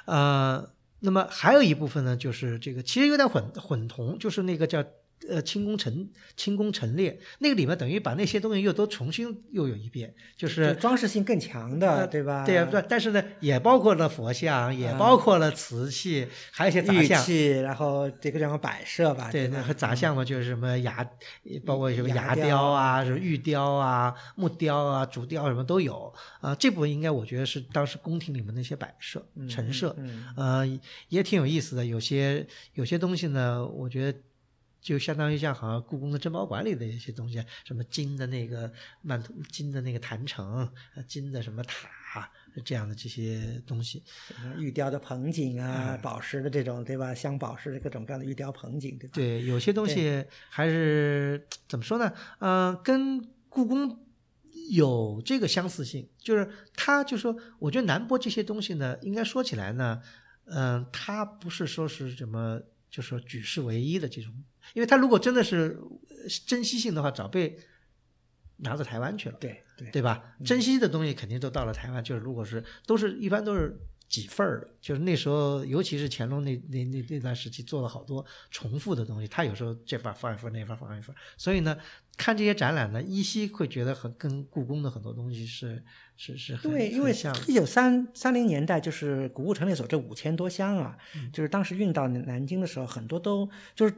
[0.05, 4.81] 呃，那么还有一部分呢，就是这个其实有点混混同，就是那个叫
[5.27, 12.45] 呃清宫陈清宫陈列，那个里面等于把那些东西又都重新又有一遍，就就是装饰性更强的，呃对吧？
[12.45, 17.23] 对呀、对，但是呢，也包括了佛像，也包括了瓷器，还有一些杂项。
[17.23, 21.07] 器，然后这个地方摆设吧，对，杂项嘛，就是什么牙，
[21.65, 26.55] 包括什么牙牙雕雕啊，什么玉雕啊、木雕啊、竹雕什么都有啊。
[26.55, 31.85] 这部分应该我觉得是当时宫廷里面的一些摆设、嗯陈设，嗯呃，也挺有意思的。
[31.85, 34.17] 有些有些东西呢，我觉得
[34.81, 38.71] 就相当于像好像故宫的珍宝馆里的一些东西，什么金的那个
[39.01, 42.29] 曼图金的那个坛城，呃金的什么塔
[42.65, 44.03] 这样的这些东西。
[44.41, 47.13] 嗯玉雕的盆景啊，嗯宝石的这种，对吧？
[47.13, 49.11] 镶宝石的各种各样的玉雕盆景，对吧？
[49.13, 52.13] 对，有些东西还是怎么说呢？
[52.39, 54.05] 呃，跟故宫
[54.71, 60.01] 有这个相似性，就是它就说，我觉得南博这些东西呢，应该说起来呢，
[60.45, 64.33] 嗯、它不是说是什么，就说举世唯一的这种，
[64.73, 67.57] 因为他如果真的是呃珍稀性的话，早被
[68.57, 69.37] 拿到台湾去了。
[69.39, 70.35] 对对对吧？
[70.43, 81.77] 珍稀的东西肯定都到了台湾，就是如果是都是一般都是几份儿的，就是那时候，尤其是乾隆那那那那段时期做了好多重复的东西，他有时候这份放一份，那份放一份，所以呢，
[82.17, 85.81] 看这些展览呢，依稀会觉得很跟故宫的很多东西是
[86.17, 93.93] 是是很对，因为像一九三三零年代就是古物陈列所这五千多箱啊，嗯就是当时运到南京的时候，很多都就是，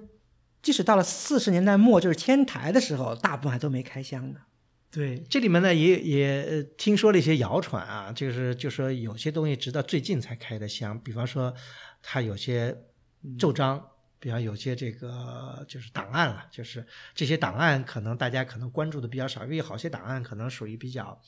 [0.62, 4.40] 即使到了四十年代末，就是迁台的时候，大部分还都没开箱呢。
[4.92, 11.54] 对，这里面呢也也呃听说了一些谣传啊，就是就说有些东西直到最近才开的箱，比方说
[12.02, 12.76] 它有些
[13.40, 13.82] 奏章，
[14.20, 16.86] 比方有些这个就是档案了，就是
[17.16, 21.20] 这些档案可能大家可能关注的比较少，因为好些档案可能属于比较。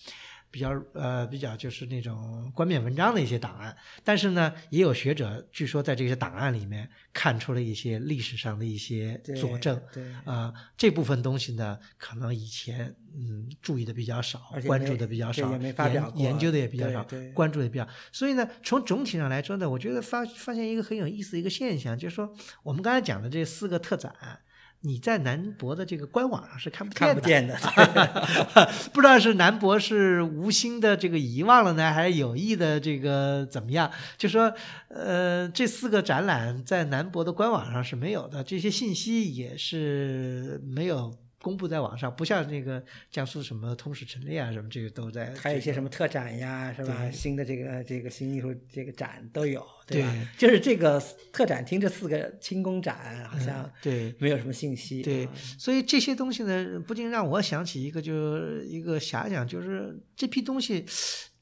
[0.54, 17.88] 比较呃比较就是那种冠冕文章的一些档案，但是呢，也有学者据说在这些档案里面看出了一些历史上的一些佐证，对，啊、这部分东西呢，可能以前嗯注意的比较少关注的比较少，研研究的也比较少关注的也比较。
[18.12, 22.32] 所以呢，从总体上来说呢，我觉得发发现一个很有意思的一个现象，就是说
[22.62, 24.14] 我们刚才讲的这四个特展。
[24.86, 27.08] 你在南博的这个官网上是看不见
[27.48, 28.70] 的，看不见的。
[28.92, 33.90] 不知道是南博是无心的这个遗忘了呢，还是有意的这个怎么样？
[34.18, 34.54] 就说
[34.90, 41.14] 呃，这四个展览在南博的官网上是没有的，这些信息也是没有
[41.44, 42.82] 公布在网上，不像那个
[43.12, 45.34] 江苏什么通史陈列啊什么，这个都在。
[45.36, 47.12] 还有一些什么特展呀，是吧？
[47.12, 50.10] 新的这个这个新艺术这个展都有，对吧？
[50.40, 54.16] 对就是这个特展厅这四个清宫展好像对。
[54.20, 55.02] 没有什么信息。
[55.02, 60.86] 对啊，所以这些东西呢，不禁让我想起一个，就是一个遐想，就是这批东西，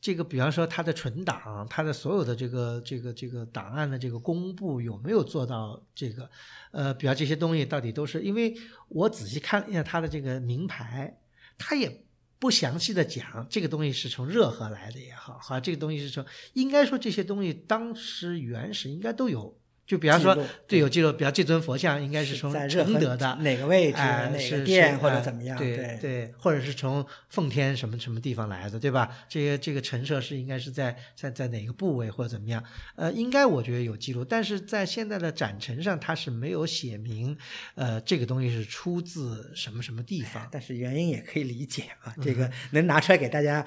[0.01, 6.27] 这个比方说它的存档，它的所有的这个这个这个档案的这个公布有没有做到这个？
[6.71, 11.19] 呃，比方这些东西到底都是，因为我仔细看了一下它的这个名牌，
[11.55, 12.03] 它也
[12.39, 19.60] 不详细的讲这个东西是从热河来的也好，好，这个东西是从应该说这些东西当时原始应该都有。
[19.91, 20.33] 就比方说，
[20.69, 25.57] 对有记录，比方这尊佛像应该是从承德的哪个位置、哪个殿或者怎么样？
[25.57, 29.09] 对对，或者是从奉天什么什么地方来的，对吧？
[29.27, 32.63] 这个这个陈设是应该是在在在哪个部位或者怎么样？
[32.95, 37.37] 呃，应该我觉得有记录，但是在现在的展陈上，它是没有写明，
[37.75, 40.47] 呃，这个东西是出自什么什么地方。
[40.49, 43.65] 但是原因也可以理解啊， 这个能拿出来给大家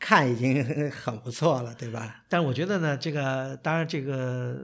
[0.00, 2.24] 看已经很不错了，对吧？
[2.28, 4.58] 但我觉得呢，这个当然这个。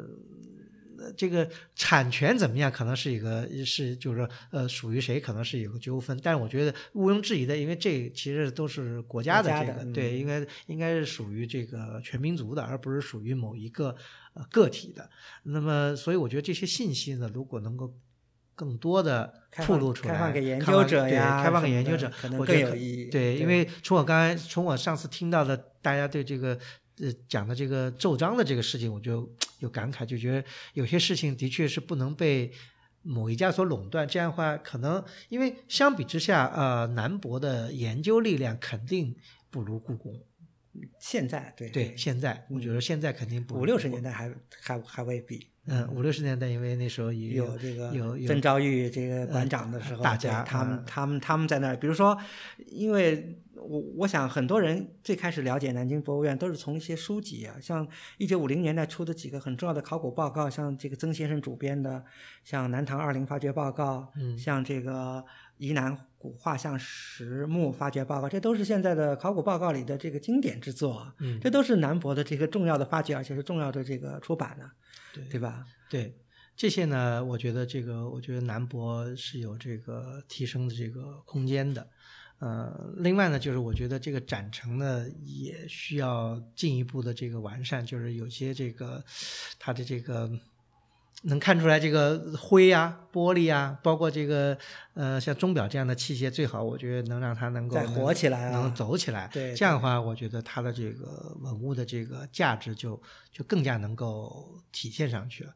[1.16, 2.70] 这个产权怎么样？
[2.70, 6.18] 可能是一个是，就是说，呃，属于谁，可能是有个纠纷。
[6.22, 13.94] 但是我觉得毋庸置疑的，因为这其实都是国家的这个，对，应该应该是属于这个全民族的，而不是属于某一个
[14.34, 15.08] 呃个体的。
[15.44, 17.94] 那么，所以我觉得这些信息呢，如果能够
[18.54, 23.04] 更多的铺露出来，开放给研究者呀，开放给研究者，可能更有意义。
[23.10, 26.58] 对，因为从我刚才从我上次听到的，大家对这个。
[27.00, 29.28] 呃，讲的这个奏章的这个事情，我就
[29.58, 30.44] 有感慨，就觉得
[30.74, 32.52] 有些事情的确是不能被
[33.02, 34.06] 某一家所垄断。
[34.06, 39.16] 这样的话，可能因为相比之下，呃，南博的研究力量肯定
[39.50, 40.20] 不如故宫。
[41.00, 45.49] 现在对对，现在我觉得现在肯定不五六十年代还还还未必。
[45.66, 52.16] 嗯，五六十年代，因为那时候有这个有曾昭玉这个馆长的时候，大家他们他们他们在那儿，比如说，
[52.66, 57.86] 因为我我想很多人最开始了解南京博物院都是从一些书籍啊，像
[58.16, 62.02] 一九五零年代出的几个很重要的考古报告，像这个曾先生主编的，
[62.42, 65.22] 像《南唐二陵发掘报告》，嗯，像这个
[65.58, 74.68] 宜南古画像石墓发掘报告，这都是现在的考古报告里的这个经典之作，嗯，这都是南博的这个重要的发掘，而且是重要的这个出版的。
[75.12, 75.66] 对对吧？
[75.88, 76.16] 对
[76.56, 81.88] 这些呢，我觉得这个，我觉得南博是有这个提升的这个空间的。
[82.38, 89.04] 呃，另外呢，就是我觉得这个展陈呢，也需要进一步的这个完善，就是有些这个
[89.58, 90.30] 它的这个。
[91.22, 94.56] 能看出来这个灰呀、玻璃呀，包括这个
[94.94, 99.28] 呃像钟表这样的器械，最好我觉得能让它能够再活起来，能走起来。
[99.30, 103.00] 对，这样的话，我觉得它的这个文物的这个价值就
[103.30, 105.52] 就更加能够体现上去了。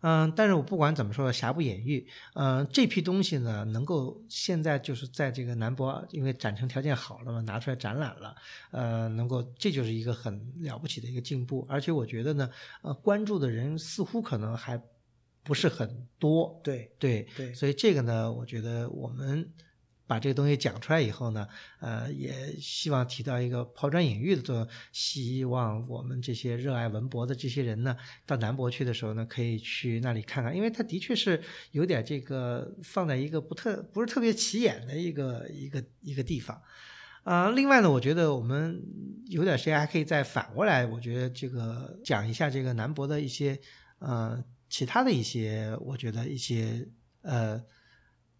[0.00, 2.04] 嗯，但是我不管怎么说，瑕不掩瑜。
[2.34, 8.34] 嗯，这批东西呢，能够现在就是在这个南博，因为展成条件好了嘛，拿出来展览了，
[8.72, 11.64] 呃，能够这就是一个很了不起的一个进步。
[11.70, 12.50] 而且我觉得呢，
[12.82, 14.82] 呃，关注的人似乎可能还。
[15.44, 19.52] 不是很多，对对对，所以这个呢，我觉得我们
[20.06, 21.46] 把这个东西讲出来以后呢，
[21.80, 31.42] 呃，也希望提到一个抛砖引玉的作用，希望我们这些热爱文博的这些人呢，到南博去的时候呢，可以去那里看看，因为它的确是
[31.72, 36.58] 有点这个放在一个不特不是特别起眼的一个一个 一个地方，
[37.22, 38.82] 啊，另外呢，我觉得我们
[39.26, 43.58] 有点时间还可以再反过来，我觉得这个讲一下这个南博的一些
[43.98, 44.42] 呃。
[44.74, 46.84] 其他的一些，我觉得一些
[47.22, 47.62] 呃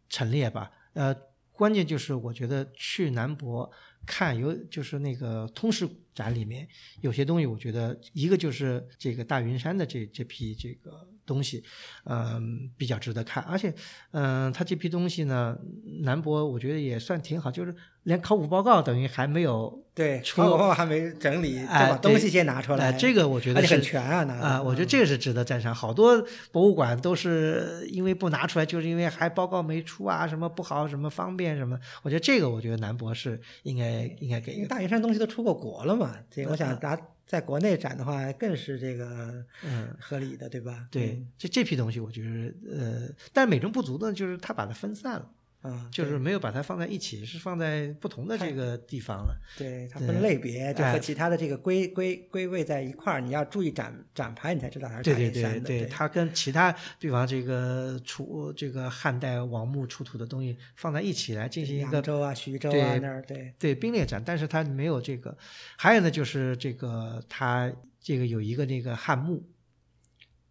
[0.09, 1.15] 陈列吧，呃，
[1.53, 3.71] 关键就是我觉得去南博
[4.05, 6.69] 看有就是那个通识展里面
[7.03, 11.63] 有些东西，我觉得一个就是这个大云山的这这批这个东西，
[12.05, 13.75] 嗯，比较值得看，而且
[14.13, 15.57] 嗯，他这批东西呢，
[16.03, 19.83] 南博我觉得也算挺好，就是连考古报告等于还没有。
[19.95, 22.93] 对，考古报告还没整理，就把东西先拿出来。
[22.93, 25.73] 这个我觉得很全啊，啊，我觉得这个是值得赞赏。
[25.73, 26.21] 好多
[26.51, 31.79] 博物馆都是因为不拿出来，就是因为还报告没出啊，什么不好，什么方便什么。
[32.03, 34.67] 我觉得这个，我觉得南博是应该应该给。
[34.67, 40.89] 大云山东西都出过国了嘛，这我想拿在国内展的话，更是这个嗯合理的，对吧？
[40.91, 45.31] 对，这这批东西，我觉得呃，但美中不足的就是它把它分散了。
[45.67, 49.35] 嗯，就是没有把它放在一起，是放在不同的这个地方了。
[49.57, 53.21] 对，它分类别，就和其他的这个归归归位在一块儿。
[53.23, 55.61] 你要注意展展牌，你才知道它是大云山的。
[55.61, 65.35] 对对对，它跟其他比方这个出这个汉代王墓出土的东西放在一起来进行一个州啊、徐州啊那儿对对并列展，但是它没有这个。
[65.79, 69.43] 还有呢，就是这个它这个有一个那个汉墓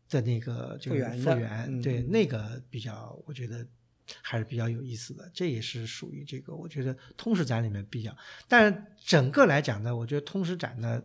[0.10, 3.64] 的那个就是复原，对那个比较，我觉得。
[4.22, 8.16] 还是比较有意思的，这也是属于这个，我觉得通识展里面比较，
[8.48, 11.02] 但整个来讲呢，我觉得通识展呢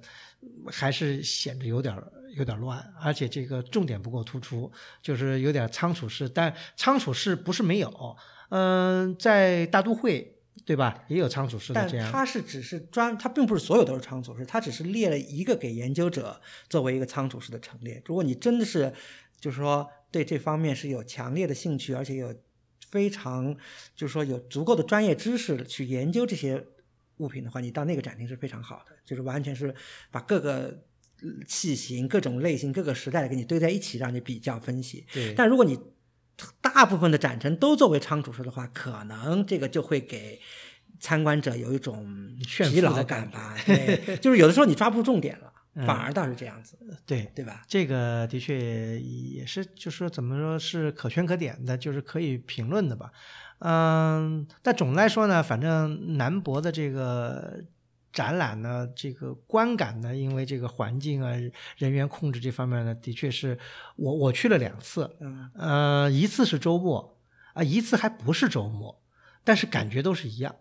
[0.67, 1.97] 还是显得有点
[2.37, 4.71] 有点乱，而且这个重点不够突出，
[5.01, 6.29] 就是有点仓储式。
[6.29, 8.17] 但仓储式不是没有，
[8.51, 10.37] 嗯，在大都会
[10.67, 12.07] 对吧，也有仓储式的这样。
[12.07, 18.03] 但它是只是专，它并不是所有都是仓储式，它只是列了一个给研究者作为一个仓储式的陈列。
[18.07, 18.93] 如果你真的是
[19.41, 22.35] 就是说对这方面是有强烈的兴趣，而且有。
[22.91, 23.55] 非常，
[23.95, 26.65] 就是说有足够的专业知识去研究这些
[27.19, 29.75] 物品的话，你到那个展厅是非常好的，就是完全是
[30.11, 30.85] 把各个
[31.23, 35.05] 呃器型、各种类型、各个时代的给你堆在一起，让你比较分析。
[35.13, 35.79] 对，但如果你
[36.61, 40.41] 大部分的展陈都作为仓储式的话，可能这个就会给
[41.01, 43.57] 参观者有一种疲劳感感吧。
[43.67, 46.77] 对， 就是有的时候你抓不住重点了，嗯反而倒是这样子，
[47.07, 47.63] 对，对吧？
[47.69, 53.13] 这个的确也是，就是说怎么说是可圈可点的，就是可以评论的吧。
[53.61, 57.63] 嗯，但总的来说呢，反正南博的这个
[58.13, 61.33] 展览呢，这个观感呢，因为这个环境啊、
[61.77, 63.59] 人员控制这方面呢，的确是
[63.97, 67.19] 我我去了两次，嗯呃，一次是周末
[67.55, 69.03] 啊、一次还不是周末，
[69.45, 70.55] 但是感觉都是一样。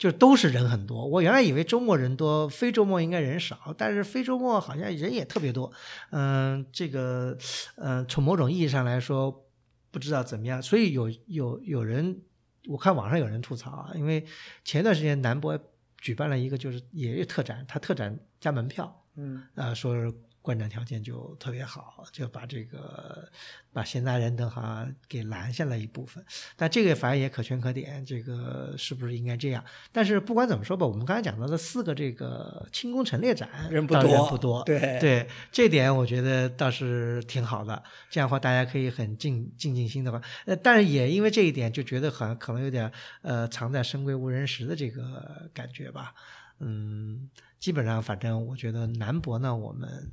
[0.00, 5.70] 就都是人很多，我原来以为周末人多，非周末应该人少，但是非周末好像人也特别多。
[6.10, 7.36] 嗯，这个，
[7.76, 9.44] 嗯，从某种意义上来说，
[9.90, 10.62] 不知道怎么样。
[10.62, 12.18] 所以有有有人，
[12.66, 14.24] 我看网上有人吐槽啊，因为
[14.64, 15.58] 前段时间南博
[15.98, 20.10] 举办了一个就是也是特展，他特展加门票，嗯啊，说是
[20.42, 23.28] 观展条件就特别好，就把这个
[23.72, 26.24] 把闲杂人等哈给拦下了一部分。
[26.56, 29.62] 但这个反正也可圈可点，这个是不是应该这样？
[29.92, 37.82] 但是不管怎么说吧，我们刚才讲到的四个这个清宫陈列展，人不多人不多，对对，这点我觉得倒是挺好的。
[38.08, 46.14] 这样的话，大家可以很静静静心的话，呃，但是也因为这一点，就觉得好像可能有点呃藏在深闺无人识的这个感觉吧。
[46.62, 50.10] 嗯，基本上反正我觉得南博呢，我们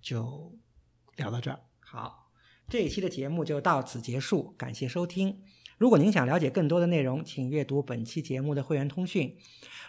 [0.00, 0.58] 就
[1.16, 1.60] 聊到这儿。
[1.78, 2.30] 好，
[2.68, 5.42] 这一期的节目就到此结束，感谢收听。
[5.78, 9.36] 如果您想了解更多的内容，请阅读本期节目的会员通讯。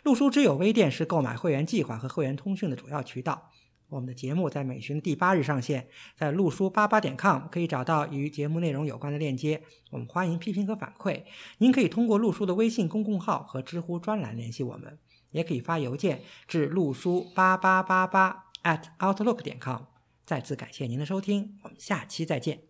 [0.04, 3.52] 陆书之友微店是购买会员计划和会员通讯的主要渠道。
[3.90, 9.62] 我们的节目在每旬的第八日上线，在陆书八八点 com 可以找到与节目内容有关的链接。
[9.90, 11.26] 我们欢迎批评和反馈。
[11.58, 14.98] 您可以通过陆书的微信公共号和知乎专栏联系我们，
[15.32, 19.82] 也可以发邮件至陆书八八八八 at outlook 点 com。
[20.32, 22.62] 再次感谢您的收听，我们下期再见。